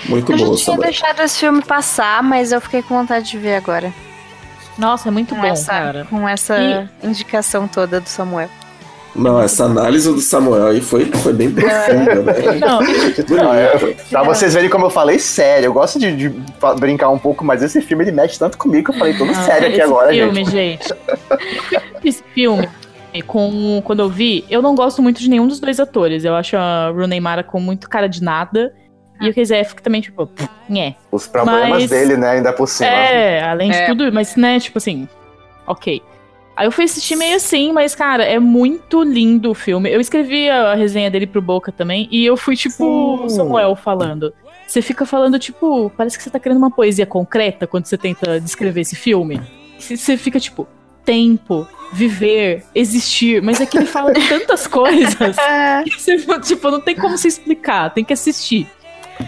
[0.06, 0.46] Muito bom.
[0.46, 3.94] Eu já tinha deixado esse filme passar, mas eu fiquei com vontade de ver agora.
[4.80, 6.08] Nossa, é muito com bom, essa, cara.
[6.10, 7.08] Com essa e...
[7.08, 8.50] indicação toda do Samuel.
[9.18, 12.60] Não, essa análise do Samuel aí foi, foi bem profunda, né?
[12.60, 12.80] Não,
[13.44, 16.36] não é, pra vocês verem como eu falei sério, eu gosto de, de,
[16.80, 19.70] brincar um pouco, mas esse filme ele mexe tanto comigo que eu falei todo sério
[19.70, 20.94] aqui agora, filme, gente.
[22.04, 22.70] Esse filme,
[23.26, 26.24] com, quando eu vi, eu não gosto muito de nenhum dos dois atores.
[26.24, 28.74] Eu acho a Rooney Mara com muito cara de nada.
[29.20, 30.30] E o Chris Effick também, tipo,
[30.70, 30.96] nhé.
[31.12, 32.88] Os problemas mas, dele, né, ainda por cima.
[32.88, 33.88] É, além de é.
[33.88, 35.08] tudo, mas, né, tipo assim,
[35.66, 36.04] ok.
[36.58, 39.94] Aí eu fui assistir meio assim, mas, cara, é muito lindo o filme.
[39.94, 43.36] Eu escrevi a resenha dele pro Boca também, e eu fui, tipo, Sim.
[43.36, 44.34] Samuel falando.
[44.66, 48.42] Você fica falando, tipo, parece que você tá querendo uma poesia concreta quando você tenta
[48.42, 49.40] descrever esse filme.
[49.78, 50.68] Você fica, tipo,
[51.06, 55.16] tempo, viver, existir, mas é que ele fala de tantas coisas
[55.84, 58.68] que você, tipo, não tem como se explicar, tem que assistir.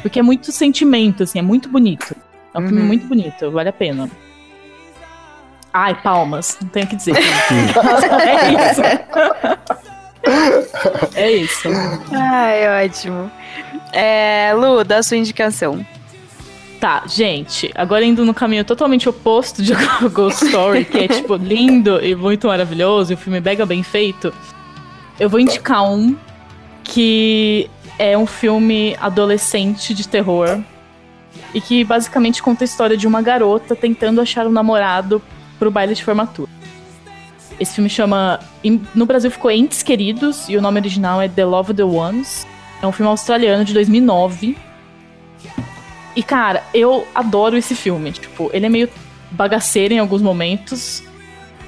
[0.01, 2.15] Porque é muito sentimento, assim, é muito bonito.
[2.55, 2.67] É um uhum.
[2.69, 4.09] filme muito bonito, vale a pena.
[5.74, 6.57] Ai, palmas.
[6.61, 7.15] Não tenho o que dizer.
[8.26, 8.82] é isso.
[11.15, 11.70] é isso.
[12.11, 13.32] Ai, ótimo.
[13.93, 15.86] É, Lu, dá sua indicação.
[16.80, 19.74] Tá, gente, agora indo no caminho totalmente oposto de
[20.13, 24.34] Ghost Story, que é, tipo, lindo e muito maravilhoso, e o filme mega bem feito,
[25.20, 26.15] eu vou indicar um
[26.86, 30.59] que é um filme adolescente de terror
[31.53, 35.22] e que basicamente conta a história de uma garota tentando achar um namorado
[35.60, 36.49] pro baile de formatura.
[37.60, 38.39] Esse filme chama.
[38.95, 42.47] No Brasil ficou Entes Queridos e o nome original é The Love of the Ones.
[42.82, 44.57] É um filme australiano de 2009.
[46.16, 48.12] E, cara, eu adoro esse filme.
[48.14, 48.89] Tipo, ele é meio
[49.32, 51.03] bagaceiro em alguns momentos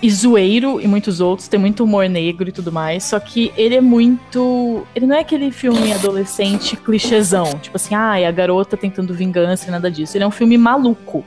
[0.02, 1.50] e zoeiro em muitos outros.
[1.50, 3.04] Tem muito humor negro e tudo mais.
[3.04, 4.88] Só que ele é muito.
[4.96, 7.60] Ele não é aquele filme adolescente clichêzão.
[7.60, 10.16] Tipo assim, ah, a garota tentando vingança e nada disso.
[10.16, 11.26] Ele é um filme maluco.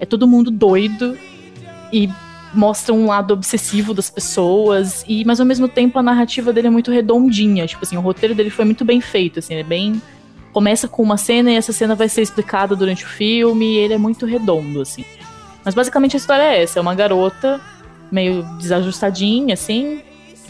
[0.00, 1.16] É todo mundo doido
[1.92, 2.08] e
[2.54, 6.70] mostra um lado obsessivo das pessoas e mas ao mesmo tempo a narrativa dele é
[6.70, 10.00] muito redondinha, tipo assim, o roteiro dele foi muito bem feito, assim, é bem
[10.52, 13.94] começa com uma cena e essa cena vai ser explicada durante o filme, e ele
[13.94, 15.04] é muito redondo assim.
[15.64, 17.60] Mas basicamente a história é essa, é uma garota
[18.10, 20.02] meio desajustadinha assim,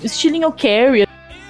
[0.03, 1.07] estilinho Carrie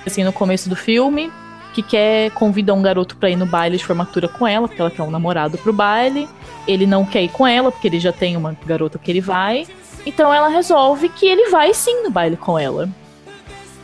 [0.07, 1.33] assim no começo do filme,
[1.73, 4.91] que quer convidar um garoto para ir no baile de formatura com ela, porque ela
[4.91, 6.29] quer um namorado pro baile.
[6.67, 9.67] Ele não quer ir com ela, porque ele já tem uma garota que ele vai.
[10.05, 12.89] Então ela resolve que ele vai sim no baile com ela.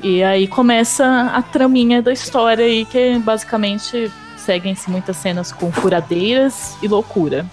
[0.02, 6.76] E aí começa a traminha da história aí, que basicamente seguem-se muitas cenas com furadeiras
[6.82, 7.44] e loucura.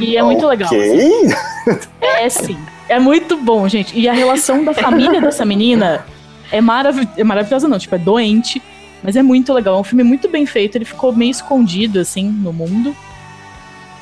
[0.00, 0.68] E é muito legal.
[0.68, 1.28] Assim.
[2.00, 2.58] É sim.
[2.88, 3.98] É muito bom, gente.
[3.98, 6.04] E a relação da família dessa menina
[6.50, 8.62] é, marav é maravilhosa, não, tipo, é doente.
[9.04, 9.76] Mas é muito legal.
[9.76, 10.76] É um filme muito bem feito.
[10.76, 12.96] Ele ficou meio escondido, assim, no mundo.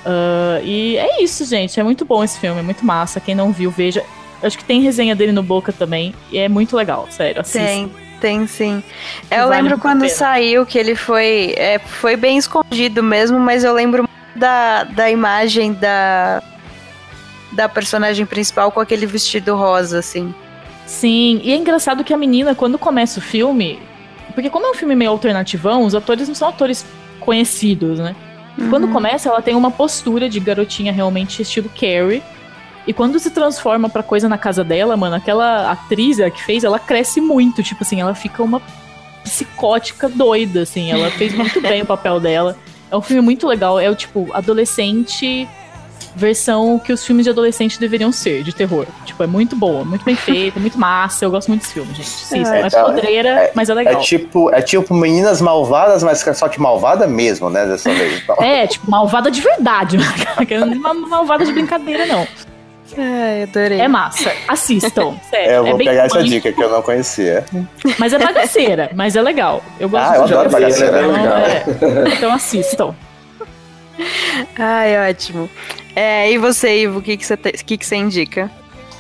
[0.07, 1.79] Uh, e é isso, gente.
[1.79, 3.19] É muito bom esse filme, é muito massa.
[3.19, 4.05] Quem não viu, veja.
[4.41, 6.15] Acho que tem resenha dele no Boca também.
[6.31, 7.41] E é muito legal, sério.
[7.41, 7.67] Assista.
[7.67, 7.91] Tem,
[8.21, 8.83] tem sim.
[9.29, 11.55] Eu vale lembro quando saiu que ele foi.
[11.57, 16.43] É, foi bem escondido mesmo, mas eu lembro da, da imagem da.
[17.51, 20.35] Da personagem principal com aquele vestido rosa, assim.
[20.87, 23.79] Sim, e é engraçado que a menina, quando começa o filme.
[24.33, 26.85] Porque, como é um filme meio alternativão, os atores não são atores
[27.21, 28.17] conhecidos, né?
[28.59, 28.71] Uhum.
[28.71, 32.23] Quando começa, ela tem uma postura de garotinha realmente estilo Carrie.
[32.87, 36.79] E quando se transforma pra coisa na casa dela, mano, aquela atriz que fez, ela
[36.79, 37.63] cresce muito.
[37.63, 38.61] Tipo assim, ela fica uma
[39.23, 40.91] psicótica doida, assim.
[40.91, 42.57] Ela fez muito bem o papel dela.
[42.91, 43.79] É um filme muito legal.
[43.79, 45.49] É o tipo, adolescente
[46.15, 48.87] versão que os filmes de adolescente deveriam ser, de terror.
[49.05, 51.25] Tipo, é muito boa, muito bem feita, muito massa.
[51.25, 52.09] Eu gosto muito desse filme, gente.
[52.09, 53.95] Sim, é, é, é podreira, é, mas é legal.
[53.95, 58.23] É tipo, é tipo Meninas Malvadas, mas só que malvada mesmo, né, dessa vez.
[58.23, 58.37] Então.
[58.43, 59.97] É, tipo, malvada de verdade.
[60.51, 62.27] Não é uma malvada de brincadeira, não.
[62.97, 63.81] Ai, adorei.
[63.81, 64.33] É massa.
[64.47, 65.51] Assistam, sério.
[65.51, 67.45] É, eu vou é pegar essa dica que eu não conhecia.
[67.99, 69.63] Mas é bagaceira, mas é legal.
[69.81, 71.03] Eu gosto ah, eu adoro bagaceira.
[71.03, 72.95] Então, é, então assistam.
[74.59, 75.49] Ai, ótimo.
[75.95, 78.51] É, e você, Ivo, o que, que, você, te, que, que você indica?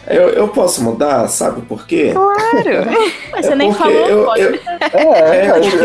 [0.06, 2.12] Eu, eu posso mudar, sabe por quê?
[2.12, 2.90] Claro!
[3.32, 4.42] Mas você é nem falou, eu, pode.
[4.42, 4.54] Eu,
[5.14, 5.76] é, é porque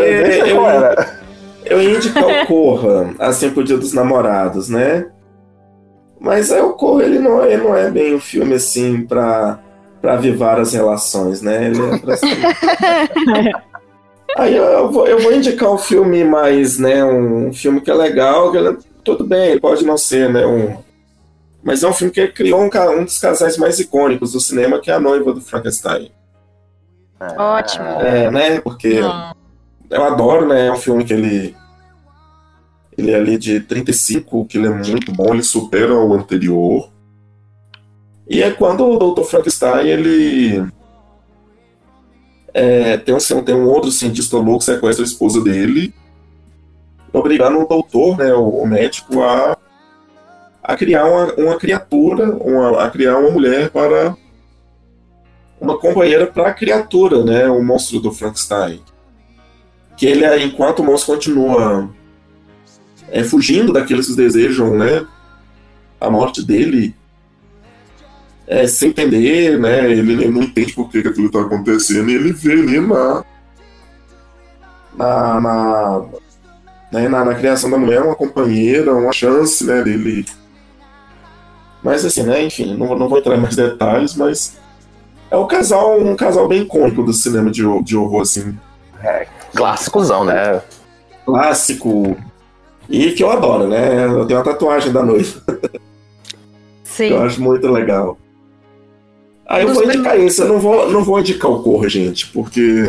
[0.51, 5.08] eu, eu ia indicar o Corra, assim, pro Dia dos Namorados, né?
[6.20, 9.60] Mas é, o Corra, ele não, ele não é bem um filme, assim, pra,
[10.01, 11.66] pra avivar as relações, né?
[11.68, 12.16] Ele é pra
[14.38, 17.93] Aí eu, eu, vou, eu vou indicar um filme mais, né, um filme que é
[17.93, 20.78] legal, que ele, tudo bem, pode não ser, né, um...
[21.64, 24.89] Mas é um filme que criou um, um dos casais mais icônicos do cinema, que
[24.89, 26.12] é a noiva do Frankenstein.
[27.20, 27.86] Ótimo.
[27.86, 29.34] É, né, porque não.
[29.89, 31.55] eu adoro, né, é um filme que ele...
[32.97, 36.89] Ele é ali de 35, que ele é muito bom, ele supera o anterior.
[38.28, 39.22] E é quando o Dr.
[39.22, 40.68] Frankenstein, ele
[42.51, 45.93] é, tem, um, tem um outro cientista louco que sequestra a esposa dele,
[47.14, 49.55] obrigando o doutor, né, o, o médico, a,
[50.68, 54.18] a criar uma, uma criatura, uma, a criar uma mulher para
[55.61, 58.82] uma companheira para a criatura, né, o monstro do Frankenstein.
[59.95, 61.89] Que ele, enquanto o monstro continua
[63.09, 65.07] é, fugindo daqueles que desejam, né,
[66.01, 66.93] a morte dele,
[68.45, 69.91] é, sem entender, né?
[69.91, 73.24] Ele, ele, não entende por que, aquilo está acontecendo e ele vê ali na.
[74.95, 76.05] Na, na,
[76.91, 80.26] né, na, na, criação da mulher uma companheira, uma chance, né, dele.
[81.88, 84.57] Mas assim, né, enfim, não, não vou entrar em mais detalhes, mas
[85.31, 88.53] é um casal, um casal bem icônico do cinema de, de horror, assim.
[89.01, 89.25] É,
[89.55, 90.61] clássicozão, né?
[91.25, 92.17] Clássico.
[92.89, 94.03] E que eu adoro, né?
[94.03, 95.41] Eu tenho uma tatuagem da noiva.
[96.83, 97.11] Sim.
[97.15, 98.17] eu acho muito legal.
[99.47, 102.83] Aí eu vou indicar isso, eu não vou, não vou indicar o Corra, gente, porque.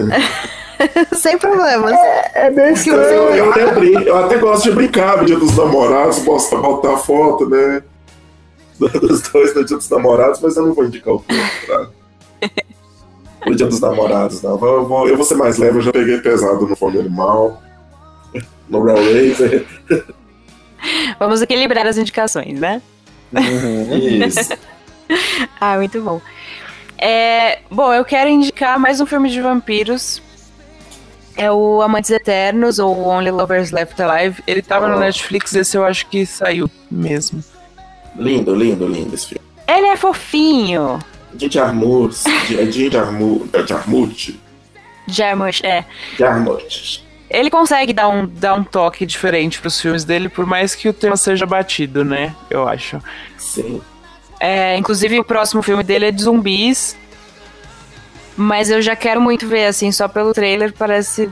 [1.15, 1.93] Sem problemas.
[1.93, 3.01] É, é bem estranho.
[3.01, 6.97] Eu, eu, até brinco, eu até gosto de brincar no dia dos namorados, posso botar
[6.97, 7.81] foto, né?
[8.79, 12.51] Dos dois no dia dos namorados, mas eu não vou indicar o Corra pra...
[13.47, 14.53] no dia dos namorados, não.
[14.53, 17.61] Eu vou, eu vou ser mais leve, eu já peguei pesado no Fome Animal,
[18.69, 19.67] no Rail Racer.
[21.19, 22.81] Vamos equilibrar as indicações, né?
[23.33, 24.53] Uhum, isso.
[25.61, 26.21] ah, muito bom.
[26.97, 30.23] É, bom, eu quero indicar mais um filme de vampiros.
[31.37, 34.43] É o Amantes Eternos, ou Only Lovers Left Alive.
[34.47, 34.89] Ele tava oh.
[34.91, 37.43] no Netflix, esse eu acho que saiu mesmo.
[38.19, 39.45] Lindo, lindo, lindo esse filme.
[39.67, 40.99] Ele é fofinho.
[41.33, 42.25] De Jarmuth.
[42.49, 43.67] De Jarmuth.
[43.67, 44.35] Jarmuth.
[45.07, 45.85] Jarmuth, é.
[46.19, 47.03] Jarmuth.
[47.31, 50.93] Ele consegue dar um, dar um toque diferente pros filmes dele, por mais que o
[50.93, 52.35] tema seja batido, né?
[52.51, 53.01] Eu acho.
[53.37, 53.81] Sim.
[54.41, 56.97] É, inclusive, o próximo filme dele é de zumbis.
[58.37, 61.29] Mas eu já quero muito ver, assim, só pelo trailer parece.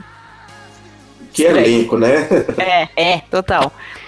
[1.33, 2.27] Que elenco, né?
[2.57, 3.71] é, é, total.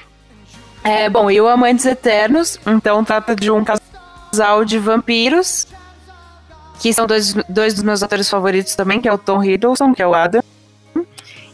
[0.84, 5.68] É, bom, e o Amantes Eternos, então trata de um casal de vampiros,
[6.80, 10.02] que são dois, dois dos meus atores favoritos também, que é o Tom Hiddleston, que
[10.02, 10.42] é o Adam,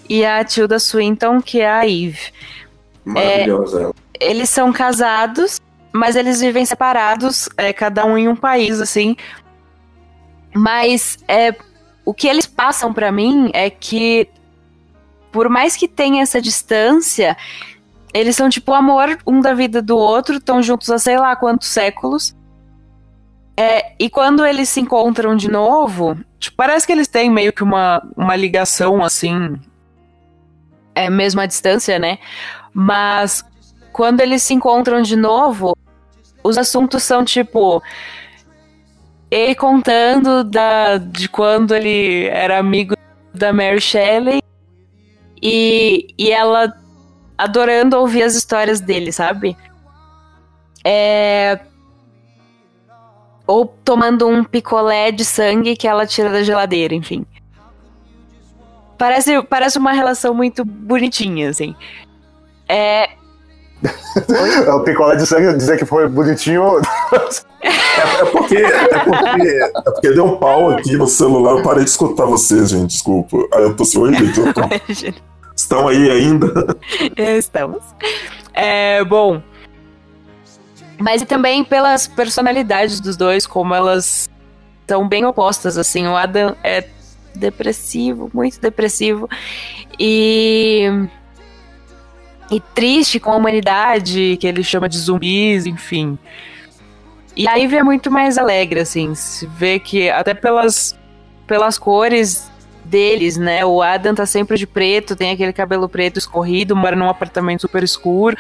[0.08, 2.32] e a Tilda Swinton, que é a Eve.
[3.04, 3.92] Maravilhosa.
[4.20, 5.60] É, eles são casados
[5.96, 9.16] mas eles vivem separados, é, cada um em um país, assim.
[10.54, 11.56] Mas é,
[12.04, 14.28] o que eles passam para mim é que,
[15.32, 17.38] por mais que tenha essa distância,
[18.16, 21.68] eles são tipo amor um da vida do outro, estão juntos há sei lá quantos
[21.68, 22.34] séculos.
[23.58, 27.62] É, e quando eles se encontram de novo, tipo, parece que eles têm meio que
[27.62, 29.60] uma, uma ligação assim.
[30.94, 32.18] É mesmo à distância, né?
[32.74, 33.44] Mas
[33.92, 35.76] quando eles se encontram de novo,
[36.42, 37.84] os assuntos são tipo
[39.30, 42.96] ele contando da, de quando ele era amigo
[43.34, 44.42] da Mary Shelley
[45.42, 46.74] e, e ela
[47.38, 49.58] adorando ouvir as histórias dele, sabe?
[50.84, 51.60] É...
[53.48, 57.26] Ou tomando um picolé de sangue que ela tira da geladeira, enfim.
[58.98, 61.76] Parece, parece uma relação muito bonitinha, assim.
[62.68, 63.10] É,
[64.66, 66.80] é o picolé de sangue dizer que foi bonitinho.
[67.62, 67.68] É,
[68.22, 71.90] é, porque, é, porque, é porque deu um pau aqui no celular, eu parei de
[71.90, 73.38] escutar vocês, gente, desculpa.
[73.54, 74.62] Aí eu tô assim, oi, gente, eu tô...
[75.66, 76.78] Estão aí ainda?
[77.18, 77.84] Estamos.
[78.54, 79.42] É, bom.
[81.00, 84.30] Mas também pelas personalidades dos dois, como elas
[84.88, 86.06] são bem opostas, assim.
[86.06, 86.88] O Adam é
[87.34, 89.28] depressivo, muito depressivo.
[90.00, 90.88] E
[92.52, 96.16] e triste com a humanidade, que ele chama de zumbis, enfim.
[97.36, 100.96] E a Ivy é muito mais alegre, assim, se vê que até pelas,
[101.48, 102.52] pelas cores
[102.86, 103.66] deles, né?
[103.66, 107.84] O Adam tá sempre de preto, tem aquele cabelo preto escorrido, mora num apartamento super
[107.84, 108.38] escuro.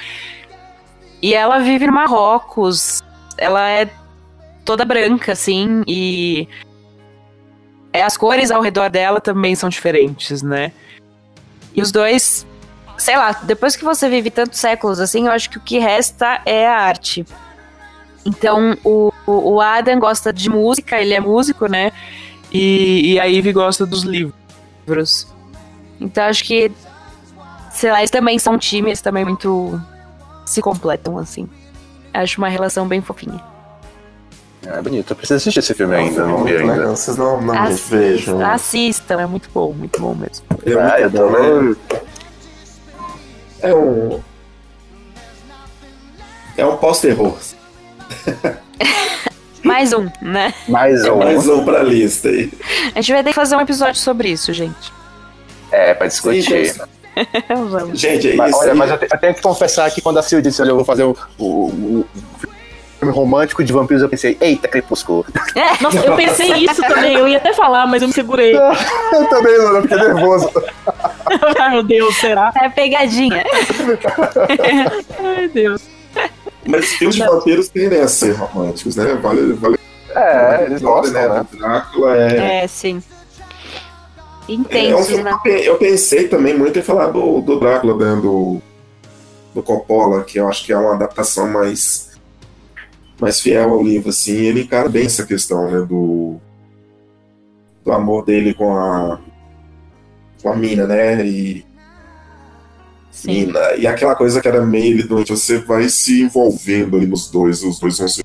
[1.21, 3.03] E ela vive em Marrocos.
[3.37, 3.89] Ela é
[4.63, 6.47] toda branca, assim, e
[7.93, 10.71] as cores ao redor dela também são diferentes, né?
[11.73, 12.45] E os dois,
[12.97, 16.41] sei lá, depois que você vive tantos séculos assim, eu acho que o que resta
[16.45, 17.25] é a arte.
[18.25, 21.91] Então, o, o Adam gosta de música, ele é músico, né?
[22.55, 25.27] E, e a Ivy gosta dos livros.
[25.99, 26.71] Então, acho que,
[27.71, 29.81] sei lá, eles também são times, também muito
[30.45, 31.49] se completam, assim.
[32.13, 33.41] Acho uma relação bem fofinha.
[34.65, 35.11] É bonito.
[35.11, 36.87] Eu preciso assistir esse filme ainda, não vi ainda.
[36.87, 38.45] Vocês não, não Assista, vejam.
[38.45, 40.45] assistam, é muito bom, muito bom mesmo.
[40.65, 41.75] É Ah, eu né?
[43.61, 44.21] É um.
[46.57, 47.37] É um pós-terror.
[49.65, 50.53] Mais um, né?
[50.67, 51.17] Mais É um.
[51.19, 52.51] mais um pra lista aí.
[52.93, 54.93] A gente vai ter que fazer um episódio sobre isso, gente.
[55.71, 56.69] É, pra discutir.
[56.71, 56.81] Sim,
[57.95, 58.59] Gente, é Mas, isso.
[58.59, 58.77] olha, aí.
[58.77, 60.83] mas eu, te- eu tenho que confessar que quando a Sil disse, olha, eu vou
[60.83, 62.05] fazer o, o- o
[62.99, 65.25] filme romântico de vampiros, eu pensei, eita, Crepúsculo.
[65.79, 67.15] Nossa, eu pensei isso também.
[67.15, 68.53] Eu ia até falar, mas eu me segurei.
[68.57, 70.51] eu também, mano, eu fiquei nervoso.
[71.59, 72.51] Ai, meu Deus, será?
[72.61, 73.43] É pegadinha.
[75.23, 75.81] Ai, Deus.
[76.67, 79.13] Mas filmes de vampiros tendem a ser românticos, né?
[79.15, 79.77] Vale, vale
[80.15, 81.45] É, eles gostam, né?
[81.51, 82.63] Drácula é.
[82.63, 83.01] É, sim.
[84.47, 85.31] É um Intenso, filme né?
[85.31, 88.61] eu pe- eu pensei também muito em falar do, do Drácula, né, do,
[89.53, 92.11] do Coppola, que eu acho que é uma adaptação mais,
[93.19, 94.33] mais fiel ao livro, assim.
[94.35, 96.35] Ele encara bem essa questão, né, do,
[97.83, 99.19] do amor dele com a,
[100.43, 101.65] com a mina, né, e,
[103.15, 103.51] Sim.
[103.77, 107.79] e aquela coisa que era meio doente, você vai se envolvendo ali nos dois, os
[107.79, 108.23] dois vão se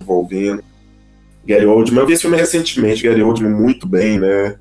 [0.00, 0.62] envolvendo.
[1.44, 4.56] Gary Oldman, eu vi esse filme recentemente, Gary Oldman muito bem, né,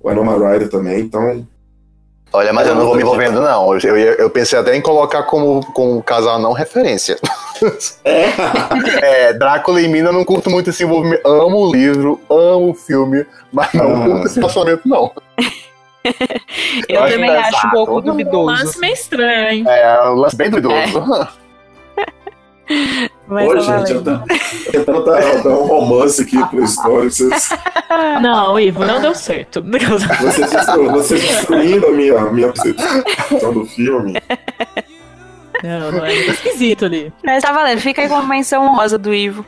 [0.00, 1.46] o Anoma Ryder também, então
[2.32, 3.74] Olha, mas eu não vou me envolvendo, não.
[3.74, 7.16] Eu, eu, eu pensei até em colocar como, como casal não referência.
[9.02, 11.28] É, Drácula e Mina eu não curto muito esse envolvimento.
[11.28, 14.06] Amo o livro, amo o filme, mas não Ah.
[14.06, 15.12] curto esse relacionamento, não.
[16.88, 18.44] Eu acho também acho um pouco Um duvidoso.
[18.46, 19.64] lance meio estranho, hein?
[19.68, 21.28] É um lance bem duvidoso.
[23.26, 24.02] Mas Ô, tá gente, eu
[24.70, 27.10] tentando dar, dar um romance aqui pra história.
[27.10, 27.50] Vocês,
[28.22, 29.60] Não, Ivo, não deu certo.
[29.62, 34.14] vocês, destru- vocês destruindo a minha, a minha percepção do filme.
[35.64, 37.12] Não, não é esquisito ali.
[37.24, 37.80] Mas tá valendo.
[37.80, 39.44] Fica aí com a menção rosa do Ivo.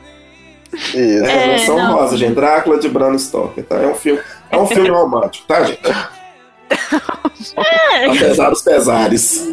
[0.73, 0.97] Isso.
[0.97, 1.93] É, É, não.
[1.95, 2.35] rosa, gente.
[2.35, 3.77] Drácula de Bram Stoker, tá?
[3.77, 4.19] É um filme,
[4.51, 5.81] é um filme romântico, tá, gente?
[8.09, 9.47] Apesar dos pesares.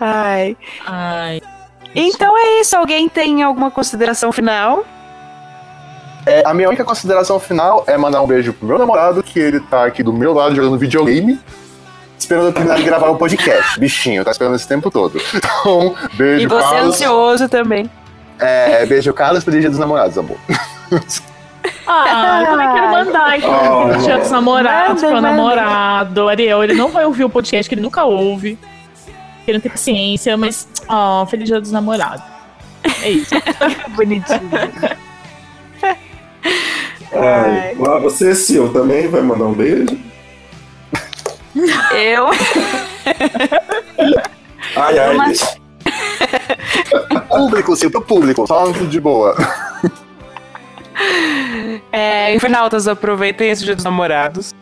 [0.00, 0.56] Ai.
[0.86, 1.40] Ai.
[1.94, 2.76] Então é isso.
[2.76, 4.84] Alguém tem alguma consideração final?
[6.26, 9.58] É, a minha única consideração final é mandar um beijo pro meu namorado, que ele
[9.60, 11.40] tá aqui do meu lado jogando videogame,
[12.18, 13.80] esperando eu terminar de gravar o podcast.
[13.80, 15.18] Bichinho, tá esperando esse tempo todo.
[15.34, 16.94] Então, beijo, E você é Carlos.
[16.94, 17.90] ansioso também.
[18.38, 20.36] É, beijo, Carlos, feliz dia dos namorados, amor.
[21.92, 26.28] Ah, eu também quero mandar, então, Oh, oh, dia dos namorados manda, pro namorado.
[26.28, 28.56] Ariel, ele não vai ouvir o podcast, que ele nunca ouve.
[29.46, 32.22] Ele não tem paciência, mas, ó, feliz dia dos namorados.
[33.02, 33.34] É isso.
[33.96, 34.40] Bonitinho.
[37.12, 39.98] Ai, lá, você, Sil, também vai mandar um beijo?
[41.92, 42.30] Eu.
[44.76, 45.58] Ai, ai, Mas-
[47.28, 49.34] Público, sim, pro público, só de boa.
[51.92, 54.54] É, Infernautas, aproveitem esse dia dos namorados.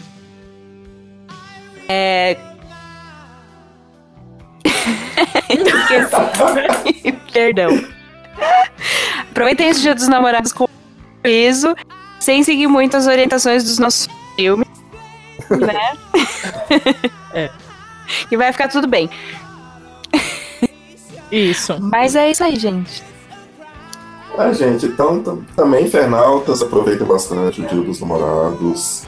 [7.33, 7.85] Perdão.
[9.31, 10.67] Aproveitem esse dia dos namorados com
[11.23, 11.75] peso,
[12.21, 14.69] sem seguir muito as orientações dos nossos filmes.
[15.51, 15.97] Né?
[17.35, 17.51] É.
[18.31, 19.11] E vai ficar tudo bem.
[21.31, 21.79] Isso.
[21.79, 23.03] Mas é isso aí, gente.
[24.37, 29.05] Ah, gente, então tam- também Infernautas, aproveitem bastante o Dia dos Namorados.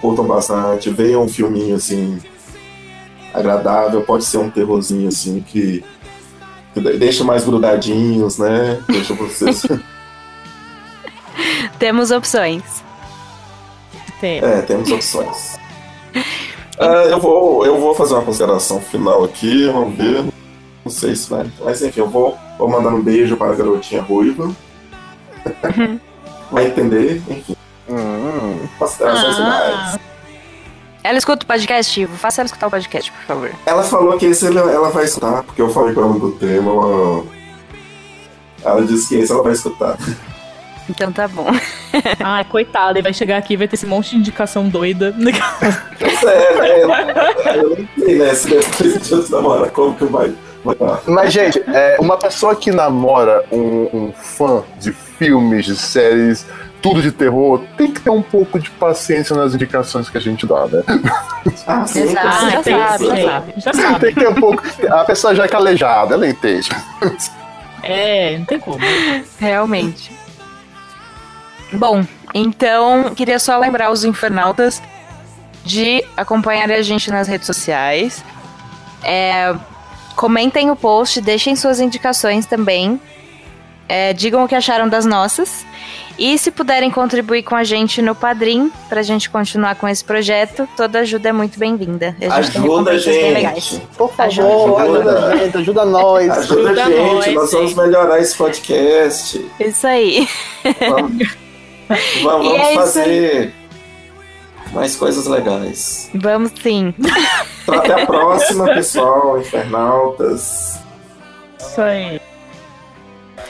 [0.00, 2.18] Curtam bastante, vejam um filminho assim
[3.32, 5.84] agradável, pode ser um terrorzinho assim que,
[6.74, 8.82] que de- deixa mais grudadinhos, né?
[8.88, 9.62] Deixa vocês.
[11.78, 12.62] Temos opções.
[14.20, 14.38] Tem.
[14.38, 15.58] é, temos opções.
[16.78, 20.24] Ah, eu, vou, eu vou fazer uma consideração final aqui, vamos ver.
[20.84, 21.46] Não sei se vai.
[21.64, 24.50] Mas enfim, eu vou, vou mandar um beijo para a garotinha ruiva.
[26.50, 27.56] vai entender, enfim.
[27.88, 29.98] Hum, Considerações Ah, finais.
[31.04, 32.16] Ela escuta o podcast, Ivo.
[32.16, 33.50] Faça ela escutar o podcast, por favor.
[33.66, 36.70] Ela falou que esse ela, ela vai escutar, porque eu falei com ela do tema.
[36.70, 37.24] Ela,
[38.64, 39.98] ela disse que esse ela vai escutar.
[40.88, 41.46] Então tá bom.
[42.22, 45.14] Ai, coitada, ele vai chegar aqui e vai ter esse monte de indicação doida.
[45.98, 46.82] Pois é, né?
[47.56, 48.34] Eu não sei, né?
[48.34, 50.32] Se depois de namora, como que vai
[51.06, 56.46] Mas, gente, é, uma pessoa que namora um, um fã de filmes, de séries,
[56.80, 60.46] tudo de terror, tem que ter um pouco de paciência nas indicações que a gente
[60.46, 60.82] dá, né?
[61.66, 64.00] Ah, sim, Exato, já, sabe, já sabe, já sabe.
[64.00, 64.62] Tem que ter um pouco.
[64.90, 66.68] A pessoa já é calejada, ela entende.
[67.82, 68.78] É, não tem como.
[69.38, 70.12] Realmente.
[71.72, 74.82] Bom, então queria só lembrar os infernautas
[75.64, 78.24] de acompanharem a gente nas redes sociais.
[79.02, 79.54] É,
[80.16, 83.00] comentem o post, deixem suas indicações também.
[83.88, 85.66] É, digam o que acharam das nossas.
[86.18, 90.68] E se puderem contribuir com a gente no Padrim, pra gente continuar com esse projeto,
[90.76, 92.16] toda ajuda é muito bem-vinda.
[92.30, 93.82] Ajuda a gente.
[93.96, 96.30] Por favor, ajuda, ajuda a gente, ajuda nós.
[96.30, 99.50] Ajuda, ajuda a gente, nós, nós vamos melhorar esse podcast.
[99.58, 100.28] Isso aí.
[100.88, 101.36] Vamos,
[102.22, 103.54] vamos é fazer
[104.72, 106.10] mais coisas legais.
[106.14, 106.94] Vamos sim.
[107.62, 110.80] Então, até a próxima, pessoal, infernautas.
[111.60, 112.20] Isso aí.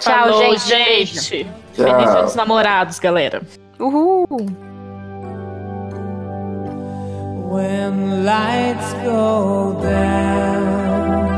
[0.00, 1.14] Tchau, Falou, gente.
[1.14, 1.44] gente.
[1.74, 1.86] Tchau.
[1.86, 3.40] Feliz dia dos namorados, galera.
[3.80, 4.26] Uhul.
[7.50, 11.31] When lights go down